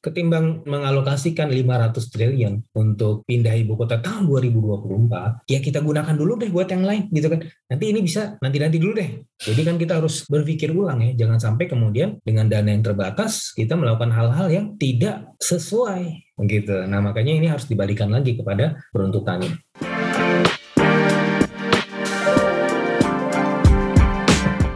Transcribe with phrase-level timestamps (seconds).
[0.00, 6.48] Ketimbang mengalokasikan 500 triliun untuk pindah ibu kota tahun 2024, ya kita gunakan dulu deh
[6.48, 7.44] buat yang lain gitu kan.
[7.68, 9.20] Nanti ini bisa nanti-nanti dulu deh.
[9.44, 13.76] Jadi kan kita harus berpikir ulang ya, jangan sampai kemudian dengan dana yang terbatas kita
[13.76, 16.88] melakukan hal-hal yang tidak sesuai gitu.
[16.88, 19.89] Nah, makanya ini harus dibalikan lagi kepada peruntukannya.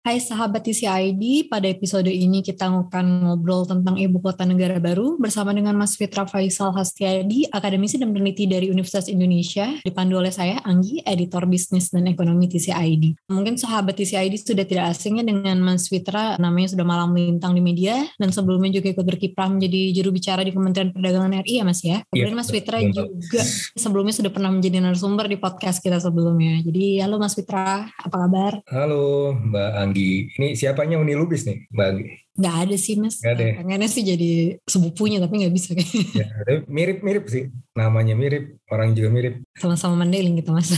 [0.00, 5.52] Hai sahabat TCID, pada episode ini kita akan ngobrol tentang ibu kota negara baru bersama
[5.52, 11.04] dengan Mas Fitra Faisal Hastiadi, akademisi dan peneliti dari Universitas Indonesia, dipandu oleh saya, Anggi,
[11.04, 13.28] editor bisnis dan ekonomi TCID.
[13.28, 18.00] Mungkin sahabat TCID sudah tidak asingnya dengan Mas Fitra, namanya sudah malam melintang di media,
[18.16, 22.00] dan sebelumnya juga ikut berkiprah menjadi juru bicara di Kementerian Perdagangan RI ya Mas ya.
[22.08, 23.44] Kemudian Mas Fitra juga
[23.76, 26.56] sebelumnya sudah pernah menjadi narasumber di podcast kita sebelumnya.
[26.64, 28.64] Jadi halo Mas Fitra, apa kabar?
[28.64, 29.89] Halo Mbak Anggi.
[29.90, 30.30] Anggi.
[30.38, 32.06] Ini siapanya Uni Lubis nih, Mbak Anggi?
[32.38, 33.18] Gak ada sih mas.
[33.18, 33.44] Gak ada.
[33.44, 33.54] Ya?
[33.58, 34.30] Pengennya sih jadi
[34.62, 35.74] sepupunya tapi gak bisa.
[36.14, 36.26] ya,
[36.70, 37.50] mirip-mirip sih.
[37.74, 39.42] Namanya mirip, orang juga mirip.
[39.58, 40.70] Sama-sama Mandailing gitu mas.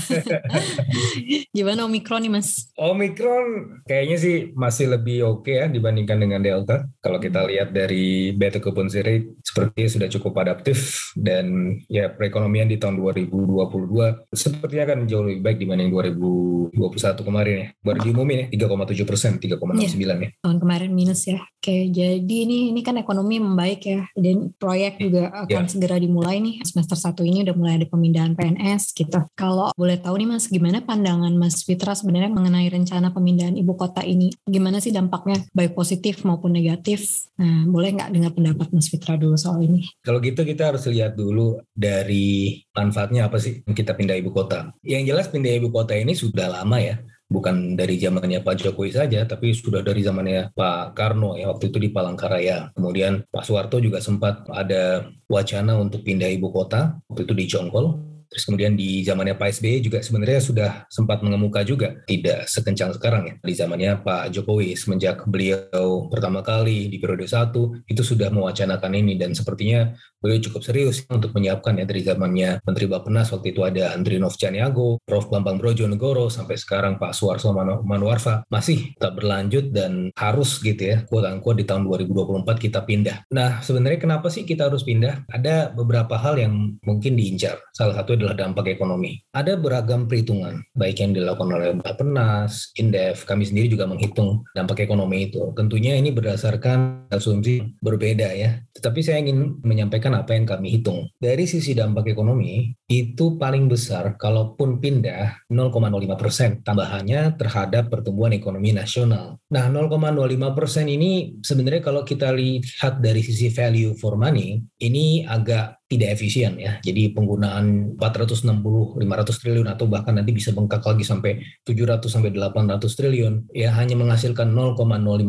[1.57, 2.73] Gimana Omikron nih mas?
[2.77, 6.89] Omikron kayaknya sih masih lebih oke okay ya dibandingkan dengan Delta.
[7.05, 7.49] Kalau kita hmm.
[7.53, 14.33] lihat dari beta occupancy rate sepertinya sudah cukup adaptif dan ya perekonomian di tahun 2022
[14.33, 17.67] sepertinya kan jauh lebih baik dibanding 2021 kemarin ya.
[17.83, 20.15] Baru diumumin ya 3,7 persen, 3,69 ya.
[20.17, 20.31] ya.
[20.41, 21.42] Tahun kemarin minus ya.
[21.63, 25.71] Oke, jadi ini ini kan ekonomi membaik ya, dan proyek juga akan yeah.
[25.71, 29.23] segera dimulai nih semester satu ini udah mulai ada pemindahan PNS gitu.
[29.39, 34.03] Kalau boleh tahu nih Mas, gimana pandangan Mas Fitra sebenarnya mengenai rencana pemindahan ibu kota
[34.03, 34.35] ini?
[34.43, 37.31] Gimana sih dampaknya baik positif maupun negatif?
[37.39, 39.87] Nah, boleh nggak dengar pendapat Mas Fitra dulu soal ini?
[40.03, 44.75] Kalau gitu kita harus lihat dulu dari manfaatnya apa sih kita pindah ibu kota.
[44.83, 46.99] Yang jelas pindah ibu kota ini sudah lama ya
[47.33, 51.81] bukan dari zamannya Pak Jokowi saja, tapi sudah dari zamannya Pak Karno ya waktu itu
[51.81, 52.71] di Palangkaraya.
[52.77, 58.13] Kemudian Pak Soeharto juga sempat ada wacana untuk pindah ibu kota, waktu itu di Jonggol.
[58.33, 63.23] Terus kemudian di zamannya Pak SBY juga sebenarnya sudah sempat mengemuka juga, tidak sekencang sekarang
[63.29, 63.35] ya.
[63.45, 69.21] Di zamannya Pak Jokowi semenjak beliau pertama kali di periode satu itu sudah mewacanakan ini
[69.21, 73.93] dan sepertinya beliau cukup serius untuk menyiapkan ya dari zamannya Menteri Bappenas waktu itu ada
[73.93, 77.51] Andrinov Caniago, Prof Bambang Brojonegoro sampai sekarang Pak Suarso
[77.83, 83.27] Manuarfa masih tak berlanjut dan harus gitu ya unquote di tahun 2024 kita pindah.
[83.35, 85.27] Nah sebenarnya kenapa sih kita harus pindah?
[85.27, 87.59] Ada beberapa hal yang mungkin diincar.
[87.75, 89.19] Salah satu adalah dampak ekonomi.
[89.35, 95.33] Ada beragam perhitungan, baik yang dilakukan oleh Bapenas, Indef, kami sendiri juga menghitung dampak ekonomi
[95.33, 95.51] itu.
[95.57, 98.61] Tentunya ini berdasarkan asumsi berbeda ya.
[98.77, 101.11] Tetapi saya ingin menyampaikan apa yang kami hitung.
[101.19, 108.71] Dari sisi dampak ekonomi, itu paling besar kalaupun pindah 0,05 persen tambahannya terhadap pertumbuhan ekonomi
[108.77, 109.41] nasional.
[109.51, 115.82] Nah 0,05 persen ini sebenarnya kalau kita lihat dari sisi value for money, ini agak
[115.93, 116.81] tidak efisien ya.
[116.81, 122.81] Jadi penggunaan 460 500 triliun atau bahkan nanti bisa bengkak lagi sampai 700 sampai 800
[122.81, 124.81] triliun ya hanya menghasilkan 0,05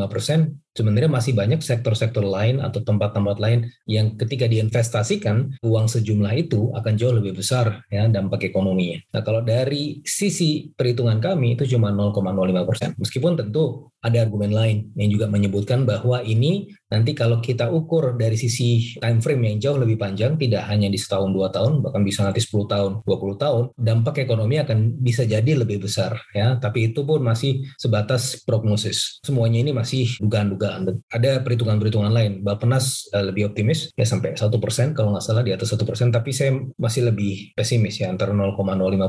[0.08, 6.74] persen sebenarnya masih banyak sektor-sektor lain atau tempat-tempat lain yang ketika diinvestasikan uang sejumlah itu
[6.74, 9.00] akan jauh lebih besar ya dampak ekonominya.
[9.14, 12.90] Nah kalau dari sisi perhitungan kami itu cuma 0,05 persen.
[12.98, 18.36] Meskipun tentu ada argumen lain yang juga menyebutkan bahwa ini nanti kalau kita ukur dari
[18.36, 22.28] sisi time frame yang jauh lebih panjang, tidak hanya di setahun dua tahun, bahkan bisa
[22.28, 26.60] nanti 10 tahun, 20 tahun, dampak ekonomi akan bisa jadi lebih besar ya.
[26.60, 29.24] Tapi itu pun masih sebatas prognosis.
[29.24, 31.04] Semuanya ini masih dugaan-dugaan dugaan.
[31.12, 32.32] Ada perhitungan-perhitungan lain.
[32.42, 36.10] Bapenas uh, lebih optimis ya sampai satu persen kalau nggak salah di atas satu persen.
[36.10, 38.60] Tapi saya masih lebih pesimis ya antara 0,05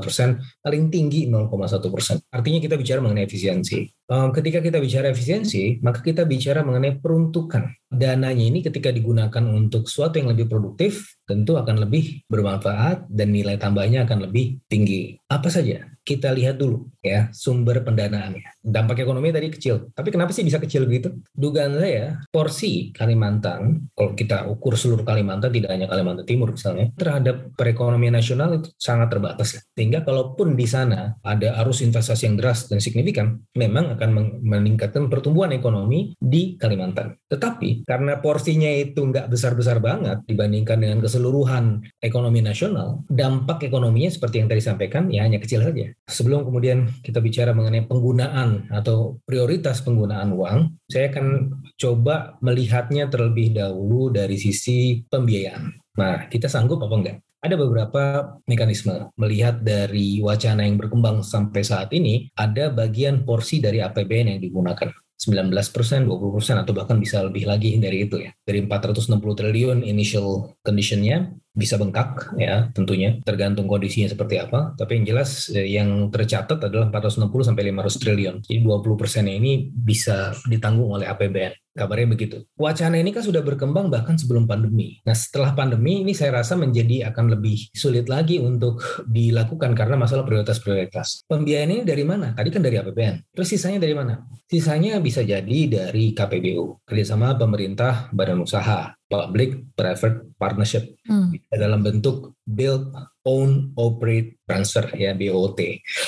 [0.02, 2.16] persen paling tinggi 0,1 persen.
[2.30, 3.86] Artinya kita bicara mengenai efisiensi.
[4.04, 7.72] Um, ketika kita bicara efisiensi, maka kita bicara mengenai peruntukan.
[7.88, 13.56] Dananya ini ketika digunakan untuk sesuatu yang lebih produktif, tentu akan lebih bermanfaat dan nilai
[13.56, 15.16] tambahnya akan lebih tinggi.
[15.32, 15.93] Apa saja?
[16.04, 18.60] Kita lihat dulu ya sumber pendanaannya.
[18.60, 21.16] Dampak ekonomi tadi kecil, tapi kenapa sih bisa kecil begitu?
[21.32, 27.56] Dugaan saya porsi Kalimantan, kalau kita ukur seluruh Kalimantan tidak hanya Kalimantan Timur misalnya, terhadap
[27.56, 29.64] perekonomian nasional itu sangat terbatas.
[29.72, 35.56] Sehingga kalaupun di sana ada arus investasi yang deras dan signifikan, memang akan meningkatkan pertumbuhan
[35.56, 37.16] ekonomi di Kalimantan.
[37.32, 44.44] Tetapi karena porsinya itu nggak besar-besar banget dibandingkan dengan keseluruhan ekonomi nasional, dampak ekonominya seperti
[44.44, 45.93] yang tadi sampaikan ya hanya kecil saja.
[46.04, 53.56] Sebelum kemudian kita bicara mengenai penggunaan atau prioritas penggunaan uang, saya akan coba melihatnya terlebih
[53.56, 55.72] dahulu dari sisi pembiayaan.
[55.96, 57.18] Nah, kita sanggup apa enggak?
[57.44, 58.02] ada beberapa
[58.48, 64.40] mekanisme melihat dari wacana yang berkembang sampai saat ini ada bagian porsi dari APBN yang
[64.40, 68.32] digunakan 19 persen, 20 persen, atau bahkan bisa lebih lagi dari itu ya.
[68.42, 74.74] Dari 460 triliun initial conditionnya bisa bengkak ya tentunya tergantung kondisinya seperti apa.
[74.74, 78.36] Tapi yang jelas eh, yang tercatat adalah 460 sampai 500 triliun.
[78.42, 81.54] Jadi 20 persennya ini bisa ditanggung oleh APBN.
[81.74, 82.38] Kabarnya begitu.
[82.54, 85.02] Wacana ini kan sudah berkembang bahkan sebelum pandemi.
[85.02, 88.78] Nah setelah pandemi ini saya rasa menjadi akan lebih sulit lagi untuk
[89.10, 91.26] dilakukan karena masalah prioritas-prioritas.
[91.26, 92.30] Pembiayaan ini dari mana?
[92.30, 93.34] Tadi kan dari APBN.
[93.34, 94.22] Terus sisanya dari mana?
[94.46, 100.96] Sisanya bisa jadi dari KPBU, kerjasama pemerintah, badan usaha, public private partnership.
[101.04, 101.36] Hmm.
[101.52, 102.92] dalam bentuk build
[103.28, 105.60] own operate transfer ya BOT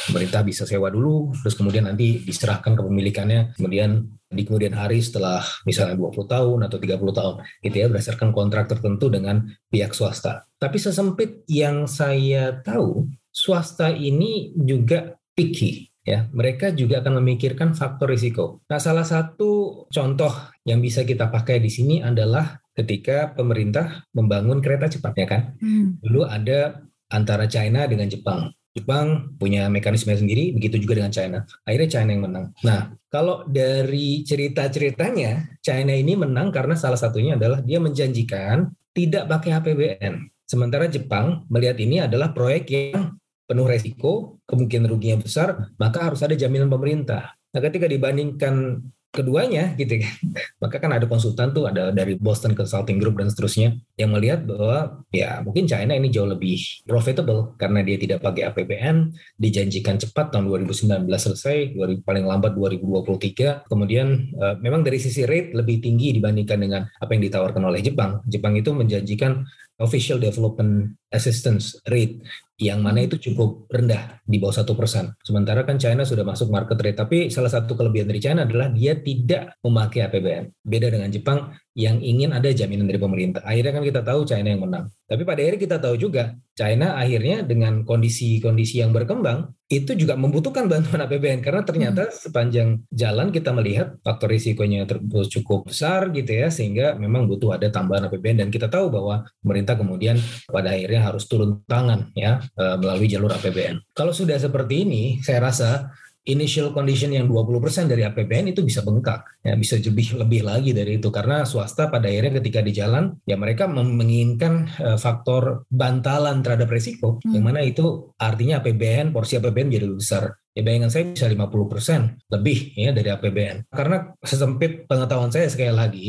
[0.09, 5.95] pemerintah bisa sewa dulu terus kemudian nanti diserahkan kepemilikannya kemudian di kemudian hari setelah misalnya
[6.01, 10.49] 20 tahun atau 30 tahun gitu ya berdasarkan kontrak tertentu dengan pihak swasta.
[10.59, 16.27] Tapi sesempit yang saya tahu swasta ini juga picky ya.
[16.31, 18.67] Mereka juga akan memikirkan faktor risiko.
[18.67, 20.33] Nah, salah satu contoh
[20.67, 25.43] yang bisa kita pakai di sini adalah ketika pemerintah membangun kereta cepat ya kan.
[25.59, 25.97] Hmm.
[26.05, 28.53] Dulu ada antara China dengan Jepang.
[28.77, 31.39] Jepang punya mekanisme sendiri, begitu juga dengan China.
[31.65, 32.47] Akhirnya China yang menang.
[32.61, 39.57] Nah, kalau dari cerita-ceritanya, China ini menang karena salah satunya adalah dia menjanjikan tidak pakai
[39.57, 40.29] APBN.
[40.45, 43.17] Sementara Jepang melihat ini adalah proyek yang
[43.49, 47.33] penuh resiko, kemungkinan ruginya besar, maka harus ada jaminan pemerintah.
[47.57, 50.15] Nah, ketika dibandingkan keduanya gitu kan.
[50.63, 55.03] Maka kan ada konsultan tuh ada dari Boston Consulting Group dan seterusnya yang melihat bahwa
[55.11, 60.49] ya mungkin China ini jauh lebih profitable karena dia tidak pakai APBN, dijanjikan cepat tahun
[60.53, 61.73] 2019 selesai,
[62.05, 63.69] paling lambat 2023.
[63.71, 68.21] Kemudian uh, memang dari sisi rate lebih tinggi dibandingkan dengan apa yang ditawarkan oleh Jepang.
[68.29, 69.45] Jepang itu menjanjikan
[69.77, 72.21] official development assistance rate
[72.57, 75.13] yang mana itu cukup rendah di bawah satu persen.
[75.21, 78.97] Sementara kan China sudah masuk market rate, tapi salah satu kelebihan dari China adalah dia
[78.97, 80.45] tidak memakai APBN.
[80.65, 83.45] Beda dengan Jepang yang ingin ada jaminan dari pemerintah.
[83.45, 84.89] Akhirnya kan kita tahu China yang menang.
[85.05, 90.71] Tapi pada akhirnya kita tahu juga China akhirnya dengan kondisi-kondisi yang berkembang itu juga membutuhkan
[90.71, 92.15] bantuan APBN karena ternyata hmm.
[92.17, 94.87] sepanjang jalan kita melihat faktor risikonya
[95.27, 99.75] cukup besar gitu ya sehingga memang butuh ada tambahan APBN dan kita tahu bahwa pemerintah
[99.75, 100.17] kemudian
[100.47, 103.93] pada akhirnya harus turun tangan ya eh, melalui jalur APBN.
[103.97, 105.91] Kalau sudah seperti ini saya rasa
[106.27, 110.99] initial condition yang 20% dari APBN itu bisa bengkak, ya bisa lebih lebih lagi dari
[110.99, 116.67] itu karena swasta pada akhirnya ketika di jalan ya mereka menginginkan uh, faktor bantalan terhadap
[116.67, 117.31] risiko hmm.
[117.31, 120.35] yang mana itu artinya APBN porsi APBN jadi lebih besar.
[120.57, 123.69] Ya bayangan saya bisa 50% lebih ya dari APBN.
[123.69, 126.09] Karena sesempit pengetahuan saya sekali lagi,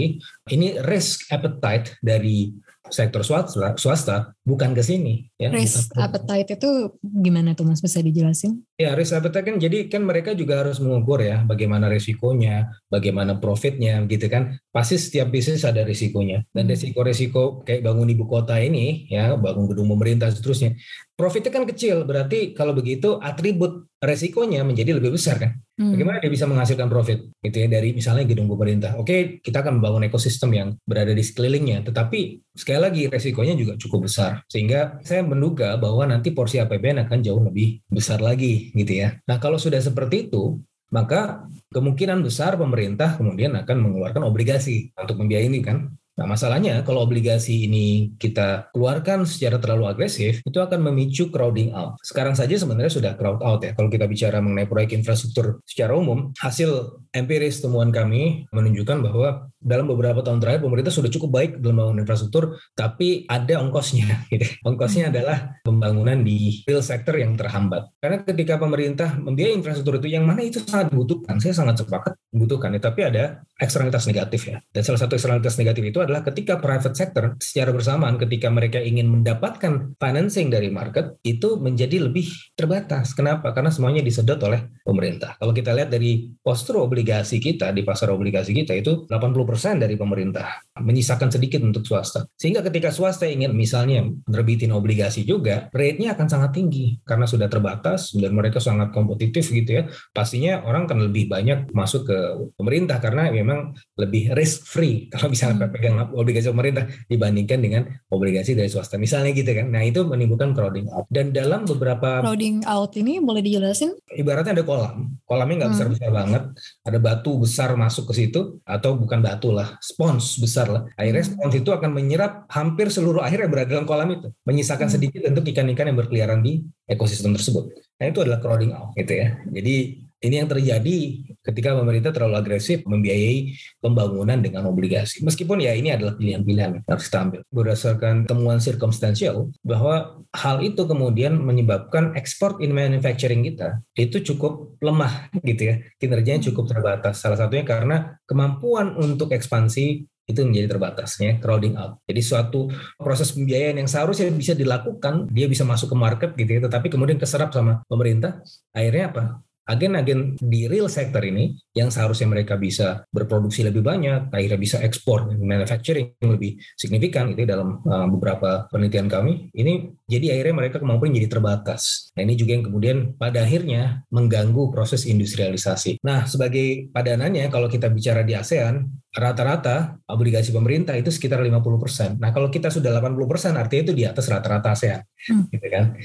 [0.56, 2.56] ini risk appetite dari
[2.88, 5.27] sektor swasta, swasta bukan ke sini.
[5.35, 8.63] Ya, risk appetite itu gimana tuh Mas bisa dijelasin?
[8.79, 13.99] Ya risk appetite kan jadi kan mereka juga harus mengukur ya bagaimana risikonya, bagaimana profitnya
[14.07, 14.55] gitu kan.
[14.71, 16.71] Pasti setiap bisnis ada risikonya dan hmm.
[16.71, 20.79] risiko-risiko kayak bangun ibu kota ini ya bangun gedung pemerintah seterusnya
[21.17, 25.57] profitnya kan kecil, berarti kalau begitu atribut resikonya menjadi lebih besar kan.
[25.73, 25.97] Hmm.
[25.97, 28.93] Bagaimana dia bisa menghasilkan profit gitu ya dari misalnya gedung pemerintah.
[29.01, 34.05] Oke, kita akan membangun ekosistem yang berada di sekelilingnya, tetapi sekali lagi resikonya juga cukup
[34.05, 34.37] besar.
[34.45, 39.18] Sehingga saya menduga bahwa nanti porsi APBN akan jauh lebih besar lagi gitu ya.
[39.25, 40.62] Nah, kalau sudah seperti itu,
[40.94, 45.91] maka kemungkinan besar pemerintah kemudian akan mengeluarkan obligasi untuk membiayai ini kan.
[46.17, 52.01] Nah, masalahnya kalau obligasi ini kita keluarkan secara terlalu agresif, itu akan memicu crowding out.
[52.01, 53.77] Sekarang saja sebenarnya sudah crowd out ya.
[53.77, 59.91] Kalau kita bicara mengenai proyek infrastruktur secara umum, hasil empiris temuan kami menunjukkan bahwa dalam
[59.91, 64.07] beberapa tahun terakhir pemerintah sudah cukup baik dalam membangun infrastruktur, tapi ada ongkosnya.
[64.31, 64.47] Gitu.
[64.63, 65.13] Ongkosnya hmm.
[65.13, 67.91] adalah pembangunan di real sector yang terhambat.
[68.00, 72.71] Karena ketika pemerintah membiayai infrastruktur itu yang mana itu sangat dibutuhkan, saya sangat sepakat membutuhkan.
[72.71, 73.24] Ya, tapi ada
[73.59, 74.57] eksternalitas negatif ya.
[74.71, 79.09] Dan salah satu eksternalitas negatif itu adalah ketika private sector secara bersamaan ketika mereka ingin
[79.12, 83.12] mendapatkan financing dari market itu menjadi lebih terbatas.
[83.17, 83.51] Kenapa?
[83.51, 85.36] Karena semuanya disedot oleh pemerintah.
[85.41, 90.61] Kalau kita lihat dari postur obligasi kita di pasar obligasi kita itu 80% dari pemerintah,
[90.77, 92.29] menyisakan sedikit untuk swasta.
[92.37, 98.13] Sehingga ketika swasta ingin misalnya menerbitin obligasi juga, rate-nya akan sangat tinggi karena sudah terbatas
[98.13, 99.83] dan mereka sangat kompetitif gitu ya.
[100.13, 102.17] Pastinya orang akan lebih banyak masuk ke
[102.55, 105.73] pemerintah karena memang lebih risk free kalau misalnya hmm.
[105.73, 107.83] pegang obligasi pemerintah dibandingkan dengan
[108.13, 108.95] obligasi dari swasta.
[108.95, 109.67] Misalnya gitu kan.
[109.73, 111.09] Nah, itu menimbulkan crowding out.
[111.11, 113.97] Dan dalam beberapa crowding out ini boleh dijelasin?
[114.13, 115.19] Ibaratnya ada kolam.
[115.27, 115.75] kolamnya nggak Hmm.
[115.75, 116.43] besar-besar banget,
[116.87, 120.82] ada batu besar masuk ke situ atau bukan batu lah, spons besar lah.
[120.98, 121.32] Akhirnya Hmm.
[121.38, 124.96] spons itu akan menyerap hampir seluruh air yang berada dalam kolam itu, menyisakan Hmm.
[124.98, 127.70] sedikit untuk ikan-ikan yang berkeliaran di ekosistem tersebut.
[128.01, 129.38] Nah itu adalah crowding out gitu ya.
[129.53, 130.97] Jadi ini yang terjadi
[131.45, 135.21] ketika pemerintah terlalu agresif membiayai pembangunan dengan obligasi.
[135.21, 137.41] Meskipun ya ini adalah pilihan-pilihan yang harus kita ambil.
[137.53, 145.29] Berdasarkan temuan circumstantial bahwa hal itu kemudian menyebabkan ekspor in manufacturing kita itu cukup lemah
[145.45, 145.75] gitu ya.
[146.01, 147.21] Kinerjanya cukup terbatas.
[147.21, 152.03] Salah satunya karena kemampuan untuk ekspansi itu menjadi terbatasnya crowding out.
[152.03, 152.67] Jadi suatu
[153.00, 157.15] proses pembiayaan yang seharusnya bisa dilakukan, dia bisa masuk ke market gitu ya, tetapi kemudian
[157.15, 158.43] keserap sama pemerintah,
[158.75, 159.24] akhirnya apa?
[159.67, 165.27] Agen-agen di real sector ini yang seharusnya mereka bisa berproduksi lebih banyak, akhirnya bisa ekspor
[165.36, 169.51] manufacturing lebih signifikan itu dalam uh, beberapa penelitian kami.
[169.51, 172.15] Ini jadi akhirnya mereka kemampuan jadi terbatas.
[172.15, 175.99] Nah ini juga yang kemudian pada akhirnya mengganggu proses industrialisasi.
[175.99, 182.23] Nah sebagai padanannya kalau kita bicara di ASEAN, rata-rata obligasi pemerintah itu sekitar 50%.
[182.23, 185.03] Nah kalau kita sudah 80% artinya itu di atas rata-rata ASEAN.
[185.27, 185.43] Hmm.
[185.51, 185.99] Gitu kan.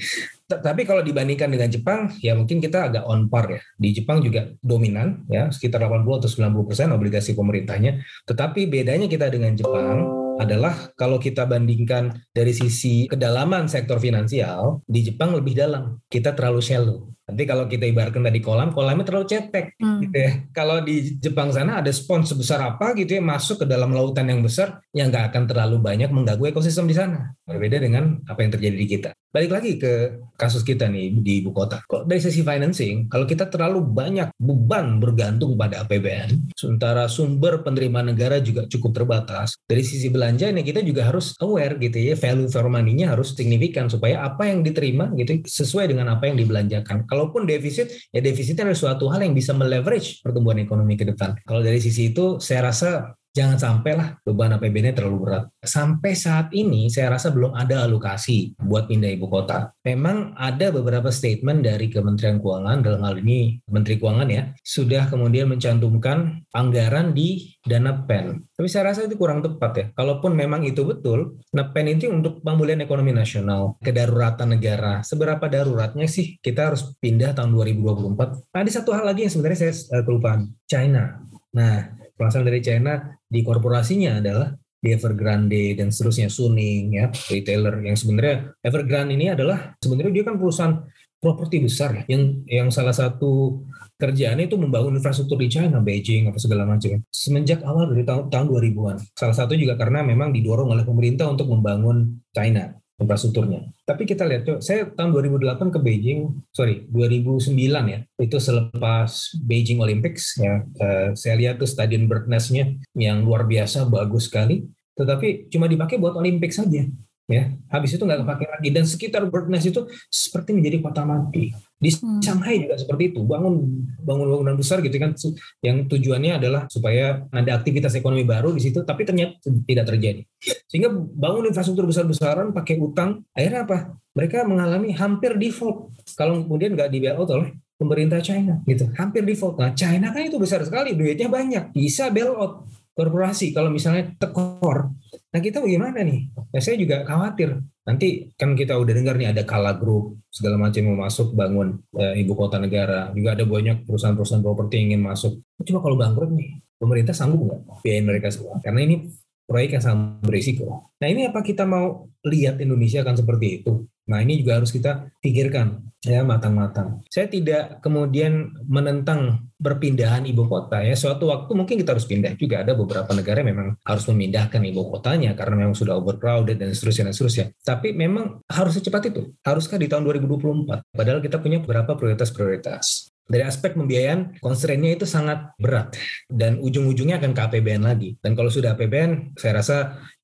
[0.51, 3.63] Tapi kalau dibandingkan dengan Jepang, ya mungkin kita agak on par ya.
[3.79, 8.03] Di Jepang juga dominan, ya sekitar 80 atau 90 persen obligasi pemerintahnya.
[8.27, 15.05] Tetapi bedanya kita dengan Jepang adalah kalau kita bandingkan dari sisi kedalaman sektor finansial, di
[15.05, 15.99] Jepang lebih dalam.
[16.09, 17.13] Kita terlalu shallow.
[17.23, 19.79] Nanti kalau kita ibaratkan tadi kolam, kolamnya terlalu cetek.
[19.79, 20.03] Hmm.
[20.03, 20.31] Gitu ya.
[20.51, 24.43] Kalau di Jepang sana ada spons sebesar apa gitu ya masuk ke dalam lautan yang
[24.43, 27.31] besar yang nggak akan terlalu banyak mengganggu ekosistem di sana.
[27.47, 29.11] Berbeda dengan apa yang terjadi di kita.
[29.33, 31.81] Balik lagi ke kasus kita nih di ibu kota.
[31.89, 38.13] Kalau dari sisi financing, kalau kita terlalu banyak beban bergantung pada APBN, sementara sumber penerimaan
[38.13, 39.57] negara juga cukup terbatas.
[39.65, 43.89] Dari sisi belanja ini kita juga harus aware gitu ya, value for money-nya harus signifikan
[43.89, 47.09] supaya apa yang diterima gitu sesuai dengan apa yang dibelanjakan.
[47.13, 51.37] Kalaupun defisit, ya defisitnya adalah suatu hal yang bisa meleverage pertumbuhan ekonomi ke depan.
[51.45, 55.43] Kalau dari sisi itu, saya rasa jangan sampailah beban APBN terlalu berat.
[55.59, 59.73] Sampai saat ini saya rasa belum ada alokasi buat pindah ibu kota.
[59.81, 65.49] Memang ada beberapa statement dari Kementerian Keuangan dalam hal ini Menteri Keuangan ya sudah kemudian
[65.49, 68.53] mencantumkan anggaran di dana PEN.
[68.53, 69.85] Tapi saya rasa itu kurang tepat ya.
[69.97, 75.01] Kalaupun memang itu betul, nah PEN itu untuk pemulihan ekonomi nasional, kedaruratan negara.
[75.01, 78.53] Seberapa daruratnya sih kita harus pindah tahun 2024?
[78.53, 81.23] Ada satu hal lagi yang sebenarnya saya uh, kelupaan, China.
[81.53, 84.49] Nah, berasal dari China di korporasinya adalah
[84.83, 90.35] di Evergrande dan seterusnya Suning ya retailer yang sebenarnya Evergrande ini adalah sebenarnya dia kan
[90.35, 90.75] perusahaan
[91.23, 93.63] properti besar ya yang yang salah satu
[93.95, 96.99] kerjaannya itu membangun infrastruktur di China, Beijing apa segala macam.
[97.07, 98.97] Semenjak awal dari tahun tahun 2000-an.
[99.15, 103.67] Salah satu juga karena memang didorong oleh pemerintah untuk membangun China infrastrukturnya.
[103.83, 106.19] Tapi kita lihat, saya tahun 2008 ke Beijing,
[106.55, 107.53] sorry, 2009
[107.91, 109.11] ya, itu selepas
[109.43, 114.63] Beijing Olympics ya, eh, saya lihat tuh stadion Bird Nest-nya yang luar biasa, bagus sekali,
[114.95, 116.85] tetapi cuma dipakai buat Olympics saja.
[117.23, 121.55] Ya, habis itu nggak kepake lagi dan sekitar Bird Nest itu seperti menjadi kota mati.
[121.79, 122.19] Di Hmm.
[122.19, 125.15] Shanghai juga seperti itu, bangun bangun bangunan besar gitu kan,
[125.63, 130.21] yang tujuannya adalah supaya ada aktivitas ekonomi baru di situ, tapi ternyata tidak terjadi.
[130.67, 133.77] Sehingga bangun infrastruktur besar-besaran pakai utang, akhirnya apa?
[134.19, 135.95] Mereka mengalami hampir default.
[136.19, 139.59] Kalau kemudian nggak di bailout oleh pemerintah China gitu, hampir default.
[139.59, 144.91] Nah, China kan itu besar sekali, duitnya banyak, bisa bailout korporasi kalau misalnya tekor.
[145.33, 146.29] Nah kita bagaimana nih?
[146.29, 147.57] Nah, saya juga khawatir.
[147.83, 152.21] Nanti kan kita udah dengar nih ada Kala Group segala macam mau masuk bangun eh,
[152.21, 153.09] ibu kota negara.
[153.17, 155.41] Juga ada banyak perusahaan-perusahaan properti ingin masuk.
[155.57, 158.61] Coba kalau bangkrut nih, pemerintah sanggup nggak biayain mereka semua?
[158.61, 159.09] Karena ini
[159.43, 160.93] proyek yang sangat berisiko.
[161.01, 163.89] Nah ini apa kita mau lihat Indonesia akan seperti itu?
[164.09, 166.99] Nah ini juga harus kita pikirkan ya matang-matang.
[167.07, 170.91] Saya tidak kemudian menentang perpindahan ibu kota ya.
[170.99, 172.59] Suatu waktu mungkin kita harus pindah juga.
[172.67, 177.15] Ada beberapa negara memang harus memindahkan ibu kotanya karena memang sudah overcrowded dan seterusnya dan
[177.15, 177.45] seterusnya.
[177.63, 179.31] Tapi memang harus secepat itu.
[179.47, 180.91] Haruskah di tahun 2024?
[180.91, 183.12] Padahal kita punya beberapa prioritas-prioritas.
[183.23, 185.95] Dari aspek pembiayaan, constraint-nya itu sangat berat
[186.27, 188.19] dan ujung-ujungnya akan ke APBN lagi.
[188.19, 189.77] Dan kalau sudah APBN, saya rasa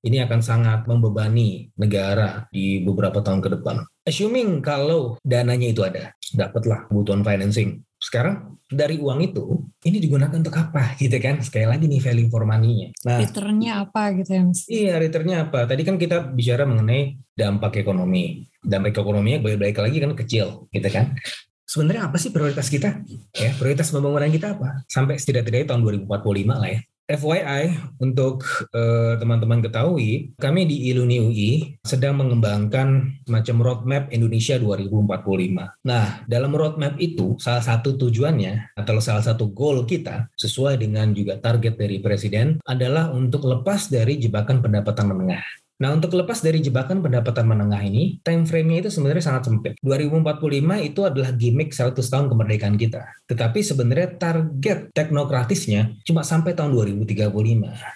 [0.04, 3.84] ini akan sangat membebani negara di beberapa tahun ke depan.
[4.04, 7.84] Assuming kalau dananya itu ada, dapatlah kebutuhan financing.
[8.00, 11.44] Sekarang dari uang itu, ini digunakan untuk apa gitu kan?
[11.44, 12.96] Sekali lagi nih value for money-nya.
[13.04, 14.62] Nah, Returnnya apa gitu ya Mas?
[14.72, 15.68] Iya, returnnya apa?
[15.68, 18.48] Tadi kan kita bicara mengenai dampak ekonomi.
[18.60, 21.16] Dampak ekonominya balik-balik lagi kan kecil, gitu kan?
[21.70, 23.06] Sebenarnya apa sih prioritas kita?
[23.38, 24.82] Ya, prioritas pembangunan kita apa?
[24.90, 26.82] Sampai setidak-tidaknya tahun 2045 lah ya.
[27.10, 35.86] FYI untuk teman teman-teman ketahui, kami di Iluni UI sedang mengembangkan macam roadmap Indonesia 2045.
[35.86, 41.42] Nah, dalam roadmap itu salah satu tujuannya atau salah satu goal kita sesuai dengan juga
[41.42, 45.46] target dari presiden adalah untuk lepas dari jebakan pendapatan menengah.
[45.80, 49.74] Nah, untuk lepas dari jebakan pendapatan menengah ini, time frame-nya itu sebenarnya sangat sempit.
[49.80, 53.08] 2045 itu adalah gimmick 100 tahun kemerdekaan kita.
[53.32, 57.32] Tetapi sebenarnya target teknokratisnya cuma sampai tahun 2035.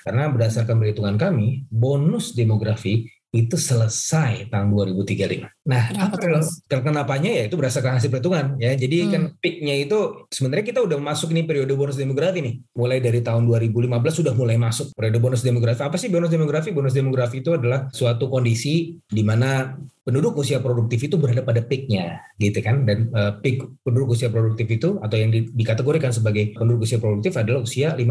[0.08, 5.66] Karena berdasarkan perhitungan kami, bonus demografi itu selesai tahun 2035.
[5.66, 6.22] Nah, apa
[6.70, 8.78] kenapanya ya itu berdasarkan hasil perhitungan ya.
[8.78, 9.10] Jadi hmm.
[9.10, 12.56] kan peaknya itu sebenarnya kita udah masuk nih periode bonus demografi nih.
[12.78, 13.90] Mulai dari tahun 2015
[14.22, 15.82] sudah mulai masuk periode bonus demografi.
[15.82, 16.70] Apa sih bonus demografi?
[16.70, 19.74] Bonus demografi itu adalah suatu kondisi di mana
[20.04, 24.68] penduduk usia produktif itu berada pada peaknya gitu kan dan uh, peak penduduk usia produktif
[24.68, 28.04] itu atau yang di, dikategorikan sebagai penduduk usia produktif adalah usia 15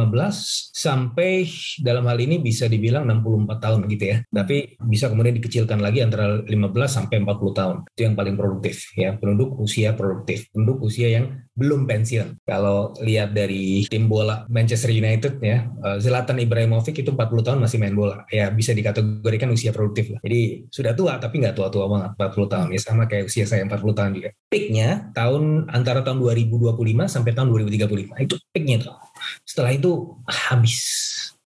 [0.73, 1.45] sampai
[1.85, 6.41] dalam hal ini bisa dibilang 64 tahun gitu ya tapi bisa kemudian dikecilkan lagi antara
[6.41, 6.49] 15
[6.89, 7.77] sampai 40 tahun.
[7.93, 9.21] Itu yang paling produktif ya.
[9.21, 10.49] Penduduk usia produktif.
[10.57, 12.41] Penduduk usia yang belum pensiun.
[12.49, 17.77] Kalau lihat dari tim bola Manchester United ya uh, Zlatan Ibrahimovic itu 40 tahun masih
[17.77, 18.25] main bola.
[18.33, 20.21] Ya bisa dikategorikan usia produktif lah.
[20.25, 22.69] Jadi sudah tua tapi nggak tua-tua tua banget 40 tahun.
[22.73, 24.31] Ya sama kayak usia saya 40 tahun juga.
[24.49, 26.79] Peaknya tahun antara tahun 2025
[27.11, 28.97] sampai tahun 2035 itu peaknya tuh.
[29.45, 30.81] Setelah itu habis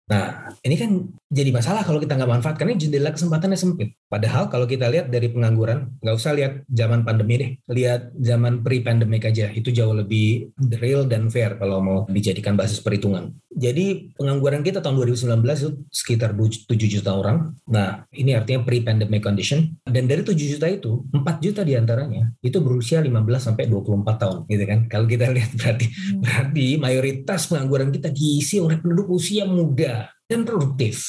[0.06, 0.90] Nah, ini kan
[1.34, 3.98] jadi masalah kalau kita nggak manfaatkan ini jendela kesempatannya sempit.
[4.16, 9.28] Padahal kalau kita lihat dari pengangguran, nggak usah lihat zaman pandemi deh, lihat zaman pre-pandemic
[9.28, 13.36] aja, itu jauh lebih real dan fair kalau mau dijadikan basis perhitungan.
[13.52, 17.60] Jadi pengangguran kita tahun 2019 itu sekitar 7 juta orang.
[17.68, 19.76] Nah, ini artinya pre-pandemic condition.
[19.84, 23.20] Dan dari 7 juta itu, 4 juta di antaranya itu berusia 15
[23.52, 24.80] sampai 24 tahun, gitu kan?
[24.88, 26.24] Kalau kita lihat berarti hmm.
[26.24, 31.04] berarti mayoritas pengangguran kita diisi oleh penduduk usia muda dan produktif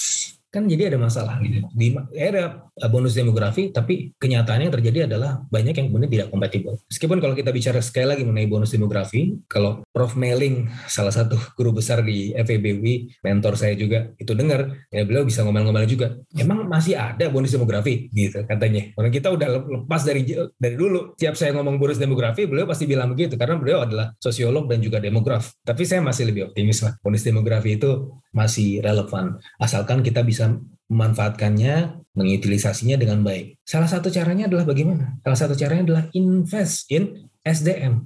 [0.50, 1.64] kan jadi ada masalah gitu.
[1.74, 6.76] Di era bonus demografi tapi kenyataannya yang terjadi adalah banyak yang kemudian tidak kompatibel.
[6.92, 10.12] Meskipun kalau kita bicara sekali lagi mengenai bonus demografi kalau Prof.
[10.16, 15.44] Meling salah satu guru besar di FEBUI mentor saya juga itu dengar ya beliau bisa
[15.44, 16.16] ngomel-ngomel juga.
[16.32, 18.08] Emang masih ada bonus demografi?
[18.08, 18.96] Gitu katanya.
[18.96, 20.24] Orang kita udah lepas dari
[20.56, 21.12] dari dulu.
[21.20, 25.00] Siap saya ngomong bonus demografi beliau pasti bilang begitu karena beliau adalah sosiolog dan juga
[25.00, 25.52] demograf.
[25.60, 29.40] Tapi saya masih lebih optimis lah bonus demografi itu masih relevan.
[29.56, 30.35] Asalkan kita bisa
[30.88, 33.60] memanfaatkannya, mengutilisasinya dengan baik.
[33.62, 35.20] Salah satu caranya adalah bagaimana?
[35.20, 38.02] Salah satu caranya adalah invest in SDM.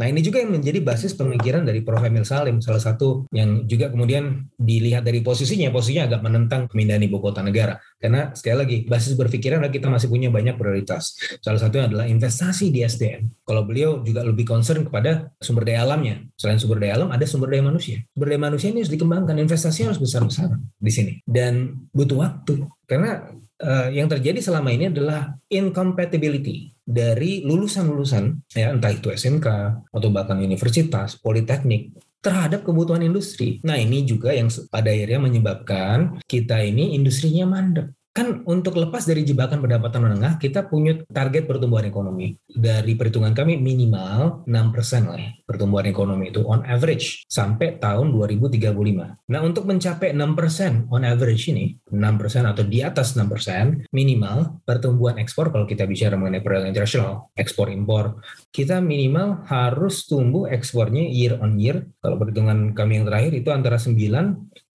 [0.00, 2.00] Nah ini juga yang menjadi basis pemikiran dari Prof.
[2.00, 7.20] Emil Salim, salah satu yang juga kemudian dilihat dari posisinya, posisinya agak menentang pemindahan ibu
[7.20, 7.76] kota negara.
[8.00, 11.20] Karena sekali lagi, basis berpikiran adalah kita masih punya banyak prioritas.
[11.44, 13.44] Salah satunya adalah investasi di SDM.
[13.44, 16.24] Kalau beliau juga lebih concern kepada sumber daya alamnya.
[16.40, 18.00] Selain sumber daya alam, ada sumber daya manusia.
[18.16, 21.12] Sumber daya manusia ini harus dikembangkan, investasinya harus besar-besaran di sini.
[21.28, 22.64] Dan butuh waktu.
[22.88, 23.20] Karena
[23.60, 29.46] uh, yang terjadi selama ini adalah incompatibility dari lulusan-lulusan ya entah itu SMK
[29.92, 33.64] atau bahkan universitas, politeknik terhadap kebutuhan industri.
[33.64, 39.22] Nah, ini juga yang pada akhirnya menyebabkan kita ini industrinya mandek kan untuk lepas dari
[39.22, 45.30] jebakan pendapatan menengah kita punya target pertumbuhan ekonomi dari perhitungan kami minimal 6% lah ya
[45.46, 49.30] pertumbuhan ekonomi itu on average sampai tahun 2035.
[49.30, 55.54] Nah untuk mencapai 6% on average ini 6% atau di atas 6% minimal pertumbuhan ekspor
[55.54, 58.18] kalau kita bicara mengenai perdagangan internasional ekspor impor
[58.50, 63.78] kita minimal harus tumbuh ekspornya year on year kalau perhitungan kami yang terakhir itu antara
[63.78, 63.94] 9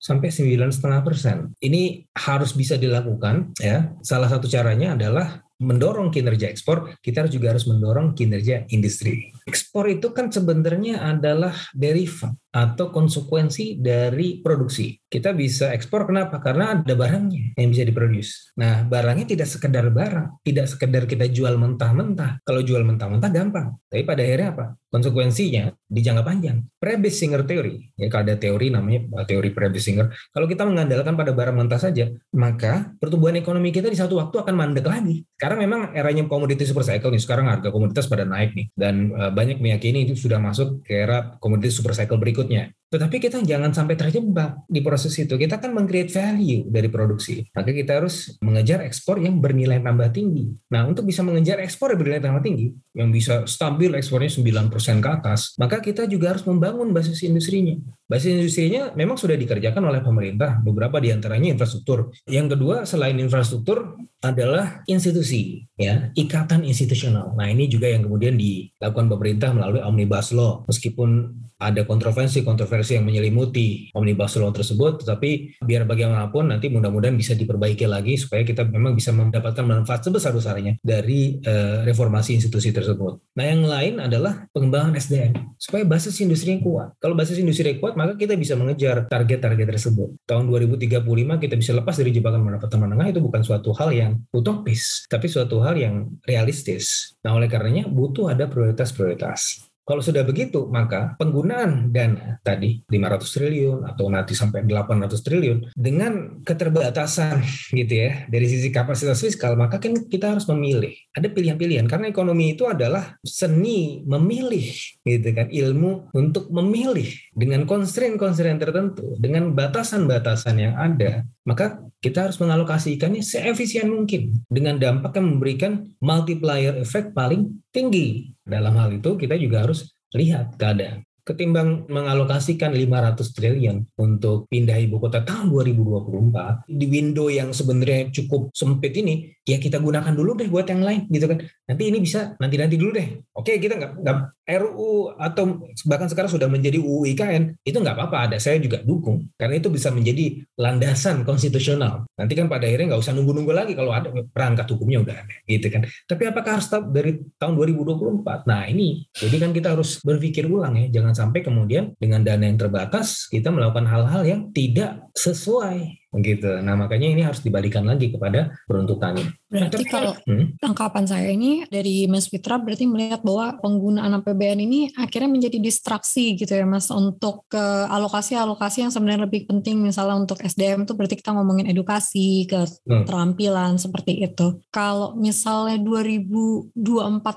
[0.06, 1.38] sampai sembilan setengah persen.
[1.58, 3.90] Ini harus bisa dilakukan ya.
[4.06, 9.34] Salah satu caranya adalah mendorong kinerja ekspor, kita juga harus mendorong kinerja industri.
[9.46, 14.96] Ekspor itu kan sebenarnya adalah derivat atau konsekuensi dari produksi.
[15.06, 16.40] Kita bisa ekspor kenapa?
[16.40, 18.56] Karena ada barangnya yang bisa diproduksi.
[18.56, 22.40] Nah, barangnya tidak sekedar barang, tidak sekedar kita jual mentah-mentah.
[22.48, 24.66] Kalau jual mentah-mentah gampang, tapi pada akhirnya apa?
[24.88, 26.64] Konsekuensinya di jangka panjang.
[26.80, 30.08] Prebisinger teori, ya kalau ada teori namanya eh, teori Prebisinger.
[30.32, 34.56] Kalau kita mengandalkan pada barang mentah saja, maka pertumbuhan ekonomi kita di satu waktu akan
[34.56, 35.28] mandek lagi.
[35.36, 37.20] Sekarang memang eranya komoditi super cycle nih.
[37.20, 41.36] Sekarang harga komoditas pada naik nih dan eh, banyak meyakini itu sudah masuk ke era
[41.44, 42.76] komoditi super cycle berikut berikutnya.
[42.86, 45.36] Tetapi kita jangan sampai terjebak di proses itu.
[45.36, 47.44] Kita kan meng-create value dari produksi.
[47.52, 50.54] Maka kita harus mengejar ekspor yang bernilai tambah tinggi.
[50.72, 55.10] Nah, untuk bisa mengejar ekspor yang bernilai tambah tinggi, yang bisa stabil ekspornya 9% ke
[55.12, 57.76] atas, maka kita juga harus membangun basis industrinya.
[58.06, 62.14] Basis industrinya memang sudah dikerjakan oleh pemerintah, beberapa di antaranya infrastruktur.
[62.30, 67.34] Yang kedua selain infrastruktur adalah institusi, ya ikatan institusional.
[67.34, 70.62] Nah ini juga yang kemudian dilakukan pemerintah melalui omnibus law.
[70.70, 77.88] Meskipun ada kontroversi-kontroversi yang menyelimuti omnibus law tersebut, tetapi biar bagaimanapun nanti mudah-mudahan bisa diperbaiki
[77.88, 83.36] lagi supaya kita memang bisa mendapatkan manfaat sebesar-besarnya dari uh, reformasi institusi tersebut.
[83.40, 86.92] Nah yang lain adalah pengembangan SDM supaya basis industri yang kuat.
[87.00, 90.12] Kalau basis industri yang kuat maka kita bisa mengejar target-target tersebut.
[90.28, 91.08] Tahun 2035
[91.40, 95.64] kita bisa lepas dari jebakan pendapatan menengah itu bukan suatu hal yang utopis, tapi suatu
[95.64, 97.16] hal yang realistis.
[97.24, 99.72] Nah oleh karenanya butuh ada prioritas-prioritas.
[99.86, 106.42] Kalau sudah begitu, maka penggunaan dana tadi 500 triliun atau nanti sampai 800 triliun dengan
[106.42, 111.05] keterbatasan gitu ya dari sisi kapasitas fiskal, maka kan kita harus memilih.
[111.16, 114.68] Ada pilihan-pilihan karena ekonomi itu adalah seni memilih
[115.08, 121.24] gitu kan, ilmu untuk memilih dengan constraint-constraint tertentu, dengan batasan-batasan yang ada.
[121.48, 125.72] Maka kita harus mengalokasikannya seefisien mungkin dengan dampak yang memberikan
[126.04, 131.08] multiplier effect paling tinggi dalam hal itu kita juga harus lihat keadaan.
[131.26, 138.54] Ketimbang mengalokasikan 500 triliun untuk pindah ibu kota tahun 2024 di window yang sebenarnya cukup
[138.54, 141.42] sempit ini, ya kita gunakan dulu deh buat yang lain gitu kan.
[141.66, 143.26] Nanti ini bisa nanti-nanti dulu deh.
[143.34, 148.30] Oke kita nggak RUU atau bahkan sekarang sudah menjadi UU IKN itu nggak apa-apa.
[148.30, 152.06] Ada saya juga dukung karena itu bisa menjadi landasan konstitusional.
[152.14, 155.68] Nanti kan pada akhirnya nggak usah nunggu-nunggu lagi kalau ada perangkat hukumnya udah ada gitu
[155.74, 155.82] kan.
[156.06, 159.10] Tapi apakah harus dari tahun 2024 nah ini.
[159.18, 161.02] Jadi kan kita harus berpikir ulang ya.
[161.02, 166.60] Jangan sampai kemudian dengan dana yang terbatas kita melakukan hal-hal yang tidak sesuai gitu.
[166.64, 169.28] Nah makanya ini harus dibalikan lagi kepada peruntukannya.
[169.56, 170.60] Berarti kalau hmm?
[170.60, 176.36] tangkapan saya ini dari Mas Fitra berarti melihat bahwa penggunaan APBN ini akhirnya menjadi distraksi
[176.36, 181.16] gitu ya Mas untuk ke alokasi-alokasi yang sebenarnya lebih penting misalnya untuk SDM itu berarti
[181.16, 183.84] kita ngomongin edukasi, keterampilan hmm.
[183.84, 184.60] seperti itu.
[184.72, 186.76] Kalau misalnya 2024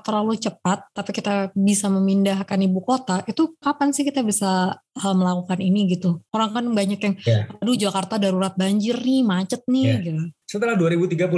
[0.05, 5.89] terlalu cepat tapi kita bisa memindahkan ibu kota itu kapan sih kita bisa melakukan ini
[5.95, 6.19] gitu.
[6.33, 7.43] Orang kan banyak yang, yeah.
[7.61, 10.01] aduh Jakarta darurat banjir nih, macet nih yeah.
[10.03, 10.23] gitu.
[10.49, 11.29] Setelah 2035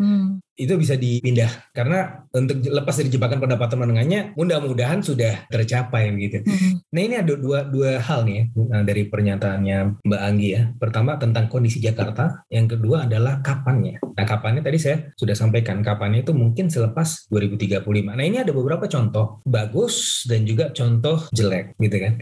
[0.00, 0.40] hmm.
[0.56, 6.40] itu bisa dipindah karena untuk lepas dari jebakan pendapatan menengahnya mudah-mudahan sudah tercapai gitu.
[6.48, 6.80] Hmm.
[6.88, 10.62] Nah ini ada dua dua hal nih ya, nah, dari pernyataannya Mbak Anggi ya.
[10.80, 14.00] Pertama tentang kondisi Jakarta, yang kedua adalah kapannya.
[14.00, 17.84] Nah kapannya tadi saya sudah sampaikan kapannya itu mungkin selepas 2035.
[18.16, 22.16] Nah ini ada beberapa contoh bagus dan juga contoh jelek gitu kan.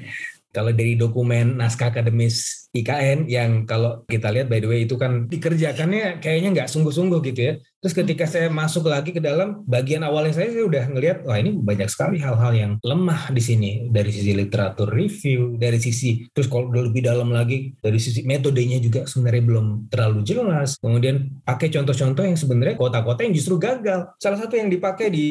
[0.56, 5.30] Kalau dari dokumen naskah akademis IKN yang kalau kita lihat by the way itu kan
[5.30, 7.54] dikerjakannya kayaknya nggak sungguh-sungguh gitu ya.
[7.76, 11.54] Terus ketika saya masuk lagi ke dalam bagian awalnya saya, saya udah ngelihat wah ini
[11.54, 16.72] banyak sekali hal-hal yang lemah di sini dari sisi literatur review, dari sisi terus kalau
[16.72, 20.80] lebih dalam lagi dari sisi metodenya juga sebenarnya belum terlalu jelas.
[20.82, 24.10] Kemudian pakai contoh-contoh yang sebenarnya kota-kota yang justru gagal.
[24.18, 25.24] Salah satu yang dipakai di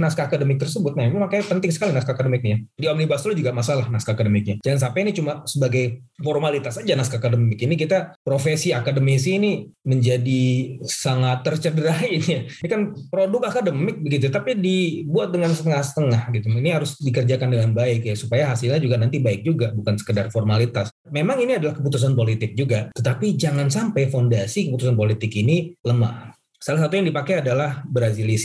[0.00, 2.64] naskah akademik tersebut, nah ini makanya penting sekali naskah akademiknya.
[2.74, 4.58] Di Omnibus Law juga masalah naskah akademiknya.
[4.66, 9.52] Jangan sampai ini cuma sebagai formalitas aja naskah akademik ini kita profesi akademisi ini
[9.84, 10.42] menjadi
[10.86, 12.48] sangat tercederai ini.
[12.48, 16.46] Ini kan produk akademik begitu, tapi dibuat dengan setengah-setengah gitu.
[16.50, 20.90] Ini harus dikerjakan dengan baik ya supaya hasilnya juga nanti baik juga, bukan sekedar formalitas.
[21.10, 26.39] Memang ini adalah keputusan politik juga, tetapi jangan sampai fondasi keputusan politik ini lemah.
[26.60, 28.36] Salah satu yang dipakai adalah Brazilian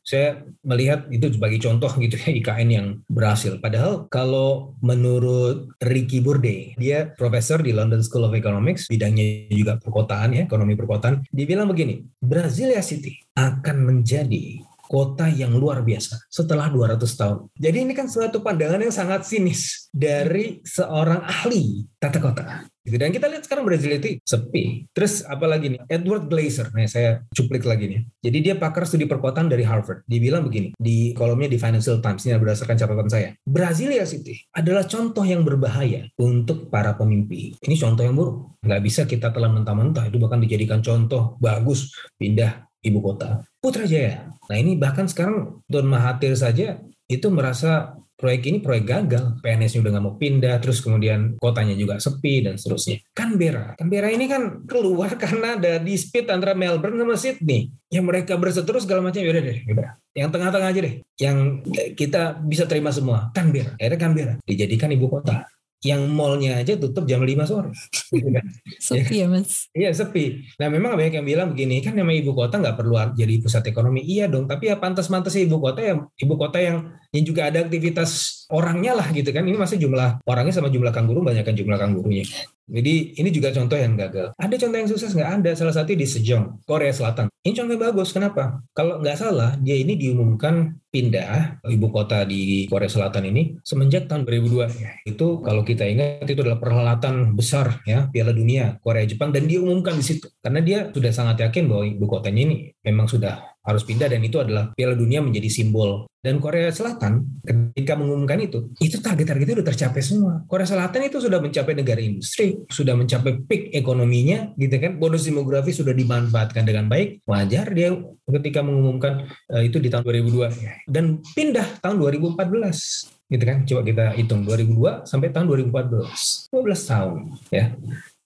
[0.00, 3.60] Saya melihat itu sebagai contoh gitu ya IKN yang berhasil.
[3.60, 10.32] Padahal kalau menurut Ricky Burde, dia profesor di London School of Economics, bidangnya juga perkotaan
[10.32, 11.28] ya, ekonomi perkotaan.
[11.28, 17.38] Dia bilang begini, Brasilia City akan menjadi kota yang luar biasa setelah 200 tahun.
[17.52, 22.44] Jadi ini kan suatu pandangan yang sangat sinis dari seorang ahli tata kota.
[22.88, 23.00] Gitu.
[23.00, 24.88] Dan kita lihat sekarang Brazil itu sepi.
[24.96, 28.00] Terus apalagi nih, Edward Glaser, nih saya cuplik lagi nih.
[28.24, 30.02] Jadi dia pakar studi perkotaan dari Harvard.
[30.08, 33.28] Dia bilang begini, di kolomnya di Financial Times, ini berdasarkan catatan saya.
[33.44, 37.54] Brasilia City adalah contoh yang berbahaya untuk para pemimpi.
[37.60, 38.58] Ini contoh yang buruk.
[38.64, 43.44] Nggak bisa kita telah mentah-mentah, itu bahkan dijadikan contoh bagus pindah ibu kota.
[43.58, 44.30] Putrajaya.
[44.48, 49.90] Nah ini bahkan sekarang Don Mahathir saja itu merasa proyek ini proyek gagal, PNS-nya udah
[49.94, 52.98] nggak mau pindah, terus kemudian kotanya juga sepi dan seterusnya.
[53.14, 57.70] Canberra, Canberra ini kan keluar karena ada dispute antara Melbourne sama Sydney.
[57.88, 59.96] Yang mereka berseteru segala macam, yaudah deh, yaudah.
[60.12, 61.62] Yang tengah-tengah aja deh, yang
[61.94, 63.30] kita bisa terima semua.
[63.30, 65.46] Canberra, akhirnya Canberra dijadikan ibu kota
[65.86, 67.70] yang mallnya aja tutup jam 5 sore.
[68.10, 68.44] Gitu kan.
[68.82, 69.70] sepi ya mas?
[69.70, 70.42] Iya sepi.
[70.58, 74.02] Nah memang banyak yang bilang begini, kan nama ibu kota nggak perlu jadi pusat ekonomi.
[74.02, 78.44] Iya dong, tapi ya pantas-pantas ibu kota yang ibu kota yang yang juga ada aktivitas
[78.52, 79.44] orangnya lah gitu kan.
[79.44, 82.24] Ini masih jumlah orangnya sama jumlah kanguru banyakkan jumlah kangurunya.
[82.68, 84.36] Jadi ini juga contoh yang gagal.
[84.36, 85.50] Ada contoh yang sukses nggak ada.
[85.56, 87.32] Salah satu di Sejong, Korea Selatan.
[87.40, 88.12] Ini contoh yang bagus.
[88.12, 88.60] Kenapa?
[88.76, 94.28] Kalau nggak salah, dia ini diumumkan pindah ibu kota di Korea Selatan ini semenjak tahun
[94.28, 95.08] 2002.
[95.08, 100.00] Itu kalau kita ingat itu adalah perhelatan besar ya Piala Dunia Korea Jepang dan diumumkan
[100.00, 104.08] di situ karena dia sudah sangat yakin bahwa ibu kotanya ini memang sudah harus pindah
[104.08, 106.08] dan itu adalah Piala Dunia menjadi simbol.
[106.18, 110.32] Dan Korea Selatan ketika mengumumkan itu, itu target-targetnya sudah tercapai semua.
[110.50, 114.98] Korea Selatan itu sudah mencapai negara industri, sudah mencapai peak ekonominya, gitu kan.
[114.98, 117.22] Bonus demografi sudah dimanfaatkan dengan baik.
[117.28, 117.94] Wajar dia
[118.26, 124.04] ketika mengumumkan uh, itu di tahun 2002 dan pindah tahun 2014 gitu kan coba kita
[124.16, 127.18] hitung 2002 sampai tahun 2014 12 tahun
[127.52, 127.76] ya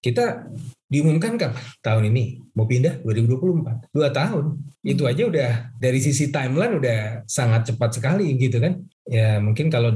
[0.03, 0.51] kita
[0.91, 2.43] diumumkan kan tahun ini.
[2.53, 3.01] Mau pindah?
[3.07, 4.61] 2024 dua tahun.
[4.85, 8.83] Itu aja udah dari sisi timeline udah sangat cepat sekali gitu kan.
[9.09, 9.95] Ya mungkin kalau